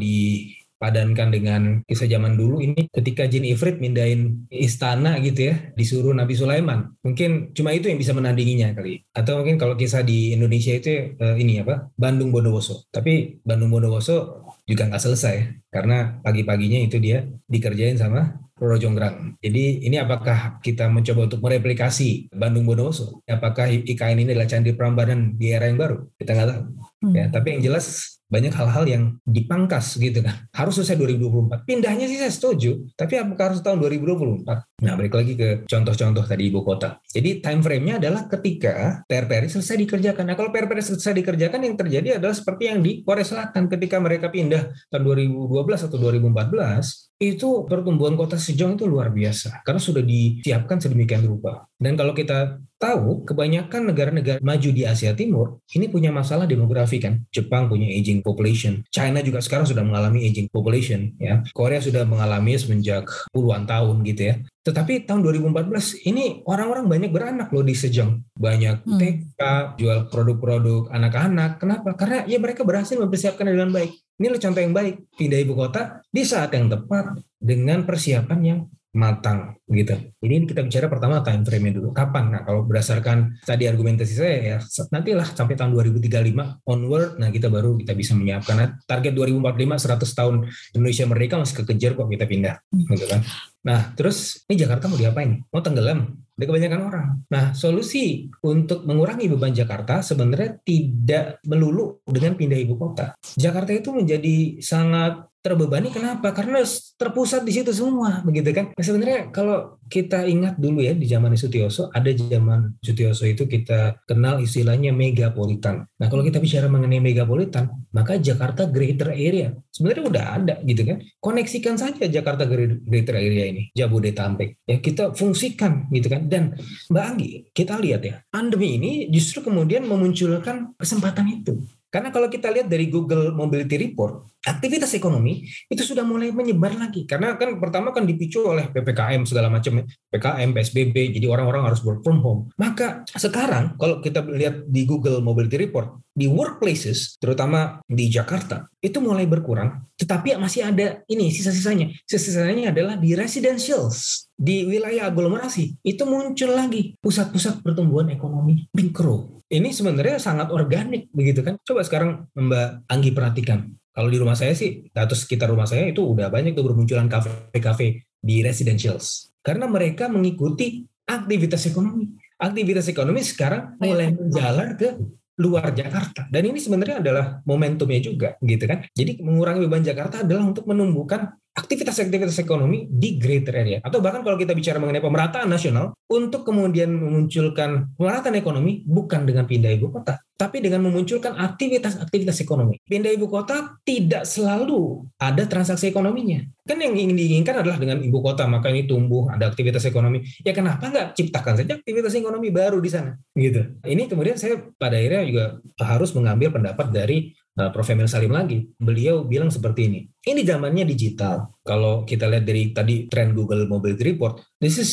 [0.76, 6.36] dipadankan dengan kisah zaman dulu ini ketika Jin Ifrit mindahin istana gitu ya disuruh Nabi
[6.36, 11.16] Sulaiman mungkin cuma itu yang bisa menandinginya kali atau mungkin kalau kisah di Indonesia itu
[11.16, 15.36] eh, ini apa Bandung Bondowoso tapi Bandung Bondowoso juga nggak selesai
[15.72, 19.36] karena pagi-paginya itu dia dikerjain sama Roro Jonggrang.
[19.44, 23.20] Jadi ini apakah kita mencoba untuk mereplikasi Bandung Bondowoso?
[23.28, 26.08] Apakah IKN ini adalah Candi Prambanan di era yang baru?
[26.16, 26.62] Kita nggak tahu.
[27.04, 27.12] Hmm.
[27.12, 30.46] Ya, tapi yang jelas banyak hal-hal yang dipangkas gitu kan.
[30.50, 31.62] Harus selesai 2024.
[31.62, 34.82] Pindahnya sih saya setuju, tapi apakah harus tahun 2024?
[34.82, 36.98] Nah, balik lagi ke contoh-contoh tadi ibu kota.
[37.06, 40.24] Jadi time frame-nya adalah ketika PRPR selesai dikerjakan.
[40.26, 44.28] Nah, kalau PRPR selesai dikerjakan yang terjadi adalah seperti yang di Korea Selatan ketika mereka
[44.28, 50.76] pindah tahun 2012 atau 2014 itu pertumbuhan kota Sejong itu luar biasa karena sudah disiapkan
[50.76, 51.64] sedemikian rupa.
[51.80, 57.24] Dan kalau kita tahu kebanyakan negara-negara maju di Asia Timur ini punya masalah demografi kan.
[57.32, 61.40] Jepang punya aging population, China juga sekarang sudah mengalami aging population ya.
[61.56, 64.34] Korea sudah mengalami semenjak puluhan tahun gitu ya.
[64.66, 68.18] Tetapi tahun 2014 ini orang-orang banyak beranak loh di Sejong.
[68.34, 68.98] Banyak hmm.
[68.98, 69.40] TK,
[69.78, 71.62] jual produk-produk anak-anak.
[71.62, 71.94] Kenapa?
[71.94, 73.94] Karena ya mereka berhasil mempersiapkan dengan baik.
[74.18, 78.58] Ini contoh yang baik, pindah ibu kota di saat yang tepat dengan persiapan yang
[78.96, 79.92] matang gitu.
[80.24, 81.92] Ini kita bicara pertama time frame dulu.
[81.92, 82.32] Kapan?
[82.32, 87.76] Nah, kalau berdasarkan tadi argumentasi saya ya nantilah sampai tahun 2035 onward nah kita baru
[87.76, 90.34] kita bisa menyiapkan nah, target 2045 100 tahun
[90.72, 93.20] Indonesia merdeka masih kekejar kok kita pindah gitu kan.
[93.66, 95.42] Nah, terus ini Jakarta mau diapain?
[95.50, 96.14] Mau tenggelam?
[96.38, 97.06] Ada kebanyakan orang.
[97.32, 103.18] Nah, solusi untuk mengurangi beban Jakarta sebenarnya tidak melulu dengan pindah ibu kota.
[103.34, 106.34] Jakarta itu menjadi sangat terbebani kenapa?
[106.34, 106.58] Karena
[106.98, 108.74] terpusat di situ semua, begitu kan?
[108.74, 114.02] Nah, sebenarnya kalau kita ingat dulu ya di zaman Sutioso, ada zaman Sutioso itu kita
[114.10, 115.86] kenal istilahnya megapolitan.
[116.02, 120.98] Nah, kalau kita bicara mengenai megapolitan, maka Jakarta Greater Area sebenarnya udah ada gitu kan.
[121.20, 124.64] Koneksikan saja Jakarta Greater Area ini, Jabodetabek.
[124.66, 126.26] Ya kita fungsikan gitu kan.
[126.26, 126.56] Dan
[126.90, 131.60] Mbak Anggi, kita lihat ya, pandemi ini justru kemudian memunculkan kesempatan itu.
[131.96, 137.08] Karena kalau kita lihat dari Google Mobility Report, aktivitas ekonomi itu sudah mulai menyebar lagi.
[137.08, 139.80] Karena kan pertama kan dipicu oleh PPKM segala macam,
[140.12, 142.52] PKM, PSBB, jadi orang-orang harus work from home.
[142.60, 149.00] Maka sekarang kalau kita lihat di Google Mobility Report, di workplaces, terutama di Jakarta, itu
[149.00, 149.88] mulai berkurang.
[149.96, 151.96] Tetapi masih ada ini sisa-sisanya.
[152.04, 155.80] Sisa-sisanya adalah di residentials, di wilayah aglomerasi.
[155.80, 161.54] Itu muncul lagi pusat-pusat pertumbuhan ekonomi mikro ini sebenarnya sangat organik begitu kan.
[161.62, 163.70] Coba sekarang Mbak Anggi perhatikan.
[163.94, 168.04] Kalau di rumah saya sih, atau sekitar rumah saya itu udah banyak tuh bermunculan kafe-kafe
[168.20, 169.32] di residentials.
[169.40, 172.10] Karena mereka mengikuti aktivitas ekonomi.
[172.36, 174.98] Aktivitas ekonomi sekarang mulai menjalar ke
[175.40, 176.28] luar Jakarta.
[176.28, 178.84] Dan ini sebenarnya adalah momentumnya juga gitu kan.
[178.92, 184.36] Jadi mengurangi beban Jakarta adalah untuk menumbuhkan aktivitas-aktivitas ekonomi di greater area atau bahkan kalau
[184.36, 190.20] kita bicara mengenai pemerataan nasional untuk kemudian memunculkan pemerataan ekonomi bukan dengan pindah ibu kota
[190.36, 192.76] tapi dengan memunculkan aktivitas-aktivitas ekonomi.
[192.84, 196.44] Pindah ibu kota tidak selalu ada transaksi ekonominya.
[196.68, 200.20] Kan yang ingin diinginkan adalah dengan ibu kota, maka ini tumbuh, ada aktivitas ekonomi.
[200.44, 203.16] Ya kenapa nggak ciptakan saja aktivitas ekonomi baru di sana?
[203.32, 203.80] Gitu.
[203.80, 205.44] Ini kemudian saya pada akhirnya juga
[205.80, 207.88] harus mengambil pendapat dari Prof.
[207.88, 208.68] Emil Salim lagi.
[208.76, 210.00] Beliau bilang seperti ini.
[210.20, 211.56] Ini zamannya digital.
[211.64, 214.92] Kalau kita lihat dari tadi tren Google Mobility Report, this is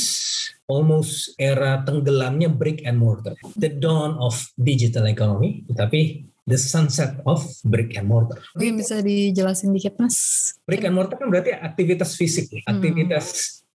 [0.72, 3.36] almost era tenggelamnya brick and mortar.
[3.60, 8.40] The dawn of digital economy, tapi the sunset of brick and mortar.
[8.56, 10.16] Oke, bisa dijelasin dikit, Mas?
[10.64, 12.68] Brick and mortar kan berarti aktivitas fisik, hmm.
[12.68, 13.26] aktivitas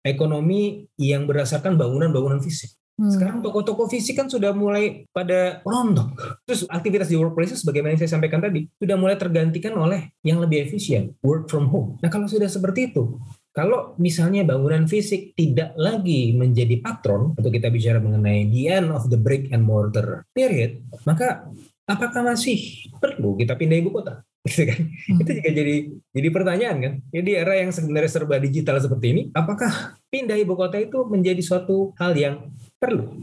[0.05, 2.78] ekonomi yang berdasarkan bangunan-bangunan fisik.
[2.99, 3.15] Hmm.
[3.15, 6.43] Sekarang toko-toko fisik kan sudah mulai pada rontok.
[6.43, 10.67] Terus aktivitas di workplace sebagaimana yang saya sampaikan tadi sudah mulai tergantikan oleh yang lebih
[10.67, 11.95] efisien, work from home.
[12.03, 13.23] Nah kalau sudah seperti itu,
[13.55, 19.07] kalau misalnya bangunan fisik tidak lagi menjadi patron, atau kita bicara mengenai the end of
[19.07, 21.47] the brick and mortar period, maka
[21.87, 22.59] apakah masih
[22.99, 24.27] perlu kita pindah ibu kota?
[24.47, 24.81] Gitu kan?
[24.87, 25.23] Hmm.
[25.23, 25.77] Itu juga jadi
[26.15, 26.93] jadi pertanyaan kan.
[27.11, 31.91] Jadi era yang sebenarnya serba digital seperti ini, apakah pindah ibu kota itu menjadi suatu
[31.99, 33.19] hal yang perlu.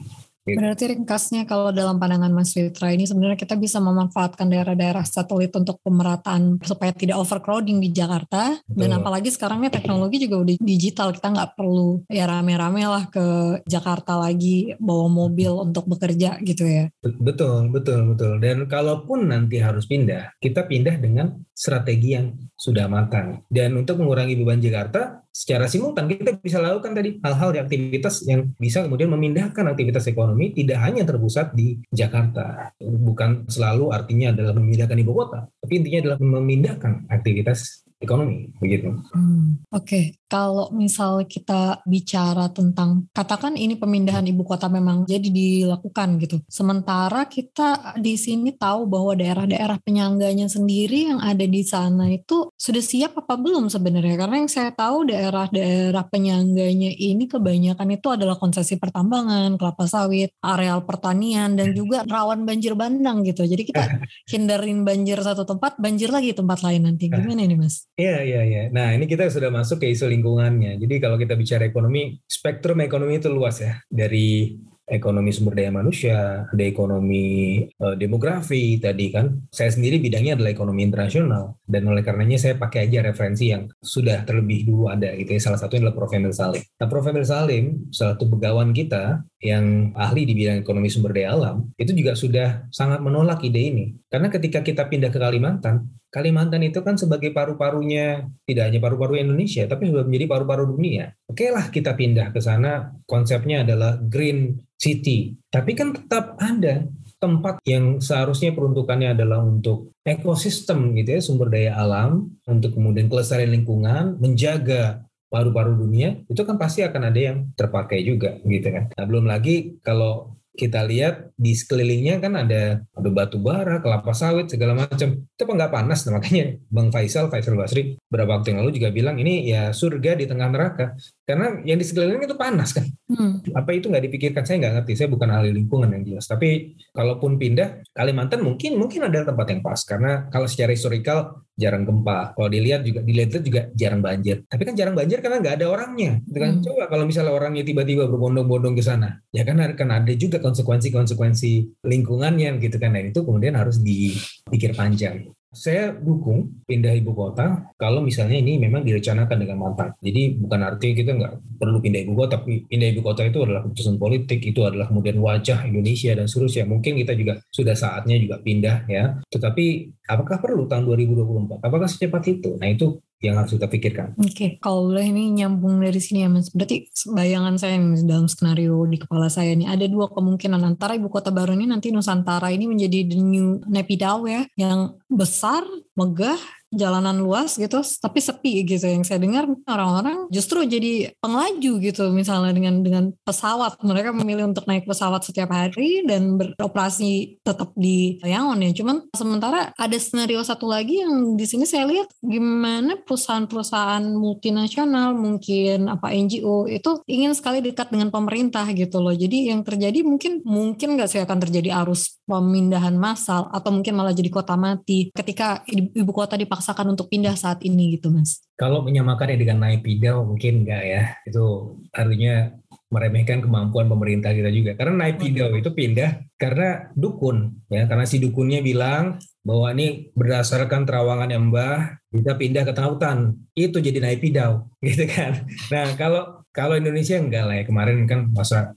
[0.46, 0.62] Gitu.
[0.62, 5.82] Berarti ringkasnya kalau dalam pandangan Mas Fitra ini sebenarnya kita bisa memanfaatkan daerah-daerah satelit untuk
[5.82, 8.78] pemerataan supaya tidak overcrowding di Jakarta Betul.
[8.78, 13.26] dan apalagi sekarang ini teknologi juga udah digital kita nggak perlu ya rame-rame lah ke
[13.66, 16.94] Jakarta lagi bawa mobil untuk bekerja gitu ya.
[17.02, 23.42] Betul betul betul dan kalaupun nanti harus pindah kita pindah dengan strategi yang sudah matang
[23.50, 28.56] dan untuk mengurangi beban Jakarta secara simultan kita bisa lakukan tadi hal-hal di aktivitas yang
[28.56, 32.72] bisa kemudian memindahkan aktivitas ekonomi tidak hanya terpusat di Jakarta.
[32.80, 38.94] Bukan selalu artinya adalah memindahkan ibu kota, tapi intinya adalah memindahkan aktivitas ekonomi begitu.
[39.12, 40.06] Hmm, Oke, okay.
[40.30, 46.40] kalau misal kita bicara tentang katakan ini pemindahan ibu kota memang jadi dilakukan gitu.
[46.48, 52.84] Sementara kita di sini tahu bahwa daerah-daerah penyangganya sendiri yang ada di sana itu sudah
[52.86, 54.16] siap apa belum sebenarnya?
[54.16, 60.86] Karena yang saya tahu daerah-daerah penyangganya ini kebanyakan itu adalah konsesi pertambangan, kelapa sawit, areal
[60.86, 63.44] pertanian dan juga rawan banjir bandang gitu.
[63.44, 63.84] Jadi kita
[64.32, 67.10] hindarin banjir satu tempat, banjir lagi tempat lain nanti.
[67.10, 67.88] Gimana ini Mas?
[67.96, 68.64] Iya, iya, iya.
[68.76, 70.76] Nah, ini kita sudah masuk ke isu lingkungannya.
[70.76, 73.80] Jadi kalau kita bicara ekonomi, spektrum ekonomi itu luas ya.
[73.88, 74.52] Dari
[74.84, 79.48] ekonomi sumber daya manusia, ada ekonomi uh, demografi tadi kan.
[79.48, 84.28] Saya sendiri bidangnya adalah ekonomi internasional dan oleh karenanya saya pakai aja referensi yang sudah
[84.28, 85.42] terlebih dulu ada gitu ya.
[85.42, 86.12] Salah satunya adalah Prof.
[86.12, 86.62] Emil Salim.
[86.62, 87.08] Nah, Prof.
[87.08, 91.96] Emil Salim, salah satu begawan kita yang ahli di bidang ekonomi sumber daya alam, itu
[91.96, 93.86] juga sudah sangat menolak ide ini.
[94.12, 99.68] Karena ketika kita pindah ke Kalimantan, Kalimantan itu kan sebagai paru-parunya tidak hanya paru-paru Indonesia,
[99.68, 101.12] tapi sudah menjadi paru-paru dunia.
[101.28, 105.36] Oke lah kita pindah ke sana, konsepnya adalah green city.
[105.52, 106.88] Tapi kan tetap ada
[107.20, 113.52] tempat yang seharusnya peruntukannya adalah untuk ekosistem gitu ya, sumber daya alam, untuk kemudian kelestarian
[113.52, 118.88] lingkungan, menjaga paru-paru dunia, itu kan pasti akan ada yang terpakai juga gitu kan.
[118.96, 124.48] Nah, belum lagi kalau kita lihat di sekelilingnya kan ada ada batu bara, kelapa sawit,
[124.48, 125.28] segala macam.
[125.28, 126.08] Itu nggak panas?
[126.08, 130.16] Nah, makanya Bang Faisal, Faisal Basri, beberapa waktu yang lalu juga bilang ini ya surga
[130.16, 130.96] di tengah neraka.
[131.28, 132.88] Karena yang di sekeliling itu panas kan.
[133.06, 133.38] Hmm.
[133.54, 134.44] Apa itu nggak dipikirkan?
[134.46, 134.94] Saya nggak ngerti.
[134.98, 136.26] Saya bukan ahli lingkungan yang jelas.
[136.26, 139.78] Tapi kalaupun pindah, Kalimantan mungkin mungkin ada tempat yang pas.
[139.86, 142.34] Karena kalau secara historikal jarang gempa.
[142.34, 144.44] Kalau dilihat juga dilihat juga jarang banjir.
[144.50, 146.12] Tapi kan jarang banjir karena nggak ada orangnya.
[146.26, 146.52] Gitu kan?
[146.58, 146.64] Hmm.
[146.66, 152.58] Coba kalau misalnya orangnya tiba-tiba berbondong-bondong ke sana, ya kan akan ada juga konsekuensi-konsekuensi lingkungannya
[152.58, 152.98] gitu kan.
[152.98, 158.84] Dan itu kemudian harus dipikir panjang saya dukung pindah ibu kota kalau misalnya ini memang
[158.84, 159.96] direncanakan dengan matang.
[160.04, 163.64] Jadi bukan artinya kita nggak perlu pindah ibu kota, tapi pindah ibu kota itu adalah
[163.64, 166.68] keputusan politik, itu adalah kemudian wajah Indonesia dan seterusnya.
[166.68, 169.16] Mungkin kita juga sudah saatnya juga pindah ya.
[169.32, 169.66] Tetapi
[170.12, 171.64] apakah perlu tahun 2024?
[171.64, 172.60] Apakah secepat itu?
[172.60, 174.14] Nah itu yang harus kita pikirkan.
[174.22, 174.50] Oke, okay.
[174.62, 176.54] kalau boleh ini nyambung dari sini ya mas.
[176.54, 181.34] Berarti bayangan saya dalam skenario di kepala saya ini ada dua kemungkinan antara ibu kota
[181.34, 185.66] baru ini nanti Nusantara ini menjadi the new Nepidau ya, yang besar,
[185.98, 186.38] megah,
[186.76, 188.86] jalanan luas gitu tapi sepi gitu.
[188.86, 193.80] Yang saya dengar orang-orang justru jadi pengelaju gitu misalnya dengan dengan pesawat.
[193.82, 198.72] Mereka memilih untuk naik pesawat setiap hari dan beroperasi tetap di Yangon ya.
[198.76, 205.88] Cuman sementara ada skenario satu lagi yang di sini saya lihat gimana perusahaan-perusahaan multinasional mungkin
[205.92, 209.14] apa NGO itu ingin sekali dekat dengan pemerintah gitu loh.
[209.14, 214.16] Jadi yang terjadi mungkin mungkin nggak sih akan terjadi arus pemindahan massal atau mungkin malah
[214.16, 218.42] jadi kota mati ketika ibu kota dipaksa dipaksakan untuk pindah saat ini gitu mas?
[218.58, 221.04] Kalau menyamakan dengan naik pidau mungkin enggak ya.
[221.30, 222.50] Itu artinya
[222.90, 224.74] meremehkan kemampuan pemerintah kita juga.
[224.74, 230.90] Karena naik pidau itu pindah karena dukun ya, karena si dukunnya bilang bahwa ini berdasarkan
[230.90, 235.46] terawangan yang mbah kita pindah ke tautan itu jadi naik pidau gitu kan.
[235.70, 238.74] Nah kalau kalau Indonesia enggak lah ya kemarin kan masa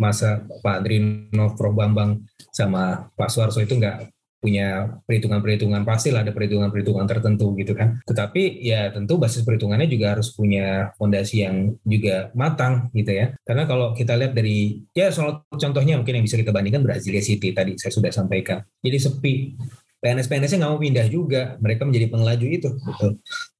[0.00, 4.08] masa Pak Andrino Prof Bambang sama Pak Suarso itu enggak
[4.46, 7.98] punya perhitungan-perhitungan pasti lah ada perhitungan-perhitungan tertentu gitu kan.
[8.06, 13.34] Tetapi ya tentu basis perhitungannya juga harus punya fondasi yang juga matang gitu ya.
[13.42, 17.50] Karena kalau kita lihat dari ya soal contohnya mungkin yang bisa kita bandingkan Brasilia City
[17.50, 18.62] tadi saya sudah sampaikan.
[18.78, 19.34] Jadi sepi
[19.96, 22.68] PNS-PNS-nya nggak mau pindah juga, mereka menjadi pengelaju itu.
[22.68, 23.08] Gitu.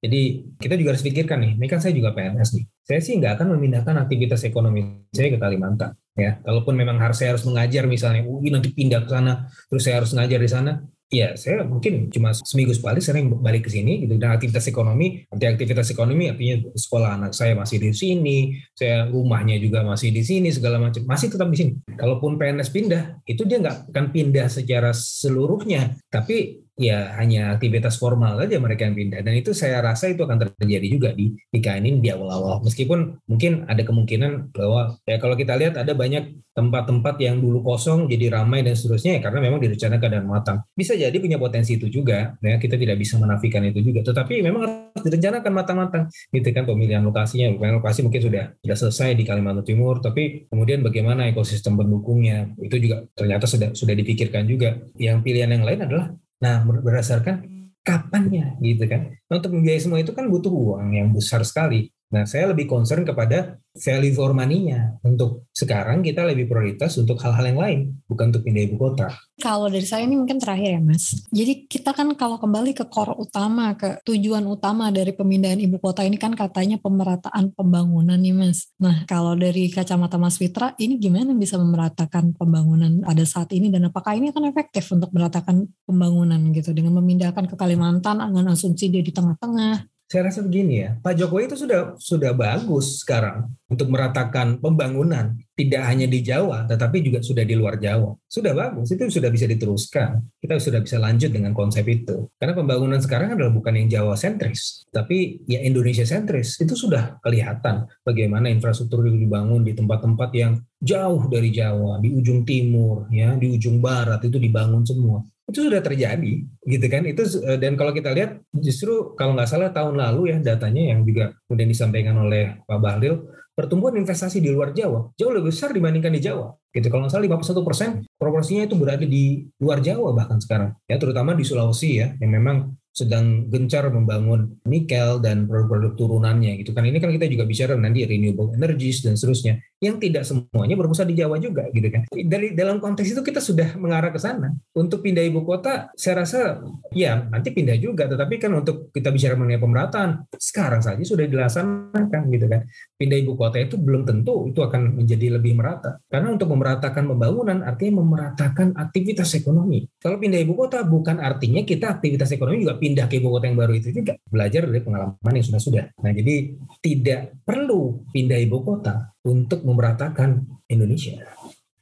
[0.04, 0.20] Jadi
[0.60, 2.64] kita juga harus pikirkan nih, ini kan saya juga PNS nih.
[2.86, 5.96] Saya sih nggak akan memindahkan aktivitas ekonomi saya ke Kalimantan.
[6.16, 10.16] Ya, kalaupun memang harus saya harus mengajar misalnya, nanti pindah ke sana, terus saya harus
[10.16, 10.72] ngajar di sana,
[11.06, 14.18] ya saya mungkin cuma seminggu sekali sering balik ke sini gitu.
[14.18, 18.38] Dan aktivitas ekonomi arti aktivitas ekonomi artinya sekolah anak saya masih di sini
[18.74, 21.06] saya rumahnya juga masih di sini segala macam.
[21.06, 21.72] Masih tetap di sini.
[21.94, 25.94] Kalaupun PNS pindah itu dia nggak akan pindah secara seluruhnya.
[26.10, 29.24] Tapi ya hanya aktivitas formal saja mereka yang pindah.
[29.24, 32.60] Dan itu saya rasa itu akan terjadi juga di IKN ini di awal-awal.
[32.62, 38.08] Meskipun mungkin ada kemungkinan bahwa ya kalau kita lihat ada banyak tempat-tempat yang dulu kosong
[38.08, 40.58] jadi ramai dan seterusnya ya karena memang direncanakan dan matang.
[40.76, 44.04] Bisa jadi punya potensi itu juga ya kita tidak bisa menafikan itu juga.
[44.04, 47.56] Tetapi memang harus direncanakan matang-matang gitu kan pemilihan lokasinya.
[47.56, 52.76] Pemilihan lokasi mungkin sudah sudah selesai di Kalimantan Timur tapi kemudian bagaimana ekosistem pendukungnya itu
[52.80, 54.76] juga ternyata sudah sudah dipikirkan juga.
[54.96, 56.08] Yang pilihan yang lain adalah
[56.42, 57.48] Nah, berdasarkan
[57.86, 59.14] kapannya gitu kan.
[59.30, 61.88] Nah, untuk membiayai semua itu kan butuh uang yang besar sekali.
[62.06, 64.94] Nah, saya lebih concern kepada value for money-nya.
[65.02, 69.10] Untuk sekarang kita lebih prioritas untuk hal-hal yang lain, bukan untuk pindah ibu kota.
[69.42, 71.26] Kalau dari saya ini mungkin terakhir ya, Mas.
[71.34, 76.06] Jadi kita kan kalau kembali ke core utama, ke tujuan utama dari pemindahan ibu kota
[76.06, 78.70] ini kan katanya pemerataan pembangunan nih, Mas.
[78.78, 83.90] Nah, kalau dari kacamata Mas Fitra, ini gimana bisa memeratakan pembangunan pada saat ini dan
[83.90, 89.02] apakah ini akan efektif untuk meratakan pembangunan gitu dengan memindahkan ke Kalimantan dengan asumsi dia
[89.02, 94.62] di tengah-tengah saya rasa begini ya, Pak Jokowi itu sudah sudah bagus sekarang untuk meratakan
[94.62, 98.14] pembangunan tidak hanya di Jawa, tetapi juga sudah di luar Jawa.
[98.30, 100.22] Sudah bagus, itu sudah bisa diteruskan.
[100.38, 102.30] Kita sudah bisa lanjut dengan konsep itu.
[102.38, 106.54] Karena pembangunan sekarang adalah bukan yang Jawa sentris, tapi ya Indonesia sentris.
[106.62, 112.46] Itu sudah kelihatan bagaimana infrastruktur itu dibangun di tempat-tempat yang jauh dari Jawa, di ujung
[112.46, 116.34] timur, ya, di ujung barat itu dibangun semua itu sudah terjadi
[116.66, 117.02] gitu kan.
[117.06, 121.06] Itu eh, dan kalau kita lihat justru kalau nggak salah tahun lalu ya datanya yang
[121.06, 126.12] juga kemudian disampaikan oleh Pak Bahlil pertumbuhan investasi di luar Jawa jauh lebih besar dibandingkan
[126.12, 126.86] di Jawa gitu.
[126.90, 127.88] Kalau nggak salah 51 persen
[128.18, 130.98] proporsinya itu berada di luar Jawa bahkan sekarang ya.
[130.98, 136.88] Terutama di Sulawesi ya yang memang sedang gencar membangun nikel dan produk-produk turunannya gitu kan.
[136.88, 141.16] Ini kan kita juga bicara nanti renewable energies dan seterusnya yang tidak semuanya berpusat di
[141.20, 142.08] Jawa juga gitu kan.
[142.08, 144.48] Dari dalam konteks itu kita sudah mengarah ke sana.
[144.72, 146.64] Untuk pindah ibu kota saya rasa
[146.96, 148.08] ya nanti pindah juga.
[148.08, 152.64] Tetapi kan untuk kita bicara mengenai pemerataan sekarang saja sudah dilaksanakan gitu kan.
[152.96, 156.00] Pindah ibu kota itu belum tentu itu akan menjadi lebih merata.
[156.08, 159.84] Karena untuk memeratakan pembangunan artinya memeratakan aktivitas ekonomi.
[160.00, 163.60] Kalau pindah ibu kota bukan artinya kita aktivitas ekonomi juga pindah ke ibu kota yang
[163.60, 164.16] baru itu juga.
[164.24, 166.00] Belajar dari pengalaman yang sudah-sudah.
[166.00, 171.18] Nah, jadi tidak perlu pindah ibu kota untuk memeratakan Indonesia.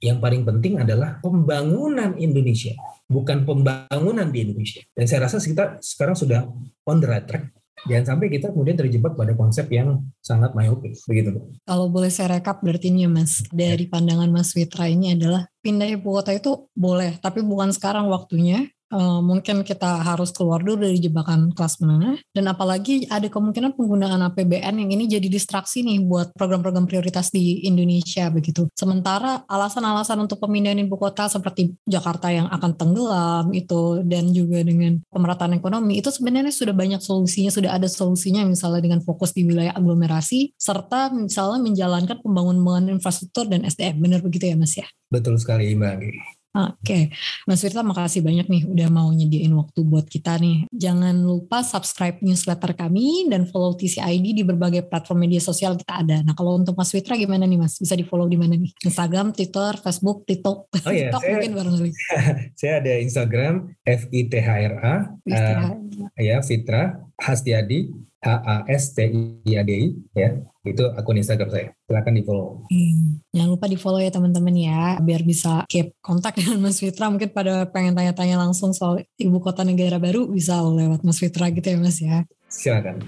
[0.01, 2.73] Yang paling penting adalah pembangunan Indonesia,
[3.09, 4.81] bukan pembangunan di Indonesia.
[4.93, 6.49] Dan saya rasa kita sekarang sudah
[6.89, 7.53] on the right track.
[7.85, 11.37] Jangan sampai kita kemudian terjebak pada konsep yang sangat myopis begitu
[11.69, 13.45] Kalau boleh saya rekap berarti ini Mas.
[13.53, 18.73] Dari pandangan Mas Witra ini adalah pindah ibu kota itu boleh tapi bukan sekarang waktunya
[18.93, 24.21] uh, mungkin kita harus keluar dulu dari jebakan kelas menengah dan apalagi ada kemungkinan penggunaan
[24.33, 28.69] APBN yang ini jadi distraksi nih buat program-program prioritas di Indonesia begitu.
[28.75, 35.01] Sementara alasan-alasan untuk pemindahan ibu kota seperti Jakarta yang akan tenggelam itu dan juga dengan
[35.09, 39.73] pemerataan ekonomi itu sebenarnya sudah banyak solusinya, sudah ada solusinya misalnya dengan fokus di wilayah
[39.77, 44.01] aglomerasi serta misalnya menjalankan pembangunan infrastruktur dan SDM.
[44.01, 44.87] Benar begitu ya Mas ya?
[45.09, 46.34] Betul sekali Mbak.
[46.55, 47.11] Oke,
[47.51, 50.71] Mas Firta makasih banyak nih udah mau nyediain waktu buat kita nih.
[50.71, 56.23] Jangan lupa subscribe newsletter kami dan follow TCID di berbagai platform media sosial kita ada.
[56.23, 57.75] Nah kalau untuk Mas Fitra gimana nih Mas?
[57.83, 58.71] Bisa di follow di mana nih?
[58.87, 61.91] Instagram, Twitter, Facebook, TikTok, oh, iya, TikTok saya, mungkin barangkali.
[62.63, 65.75] saya ada Instagram F I T H R A, uh,
[66.23, 67.93] ya Fitra Hastiadi
[68.25, 69.05] H A S T
[69.45, 69.87] I A D I
[70.17, 70.31] ya
[70.65, 71.69] itu akun Instagram saya.
[71.85, 72.65] Silakan di follow.
[72.73, 73.21] Hmm.
[73.37, 77.13] Jangan lupa di follow ya teman-teman ya, biar bisa keep kontak dengan Mas Fitra.
[77.13, 81.69] Mungkin pada pengen tanya-tanya langsung soal ibu kota negara baru bisa lewat Mas Fitra gitu
[81.69, 82.25] ya Mas ya.
[82.49, 83.03] Silakan.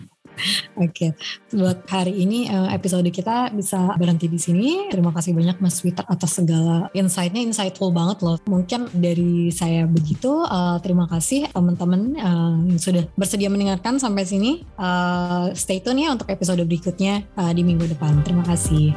[0.76, 1.10] Oke, okay.
[1.56, 4.92] buat hari ini eh, episode kita bisa berhenti di sini.
[4.92, 8.36] Terima kasih banyak Mas Wita atas segala insight-nya, insightful banget loh.
[8.44, 10.44] Mungkin dari saya begitu.
[10.46, 14.62] Uh, terima kasih teman-teman uh, yang sudah bersedia mendengarkan sampai sini.
[14.76, 18.20] Uh, stay tune ya untuk episode berikutnya uh, di minggu depan.
[18.22, 18.92] Terima kasih.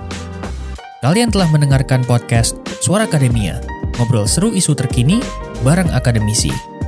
[0.99, 3.63] Kalian telah mendengarkan podcast Suara Akademia,
[3.95, 5.23] ngobrol seru isu terkini
[5.63, 6.78] bareng akademisi.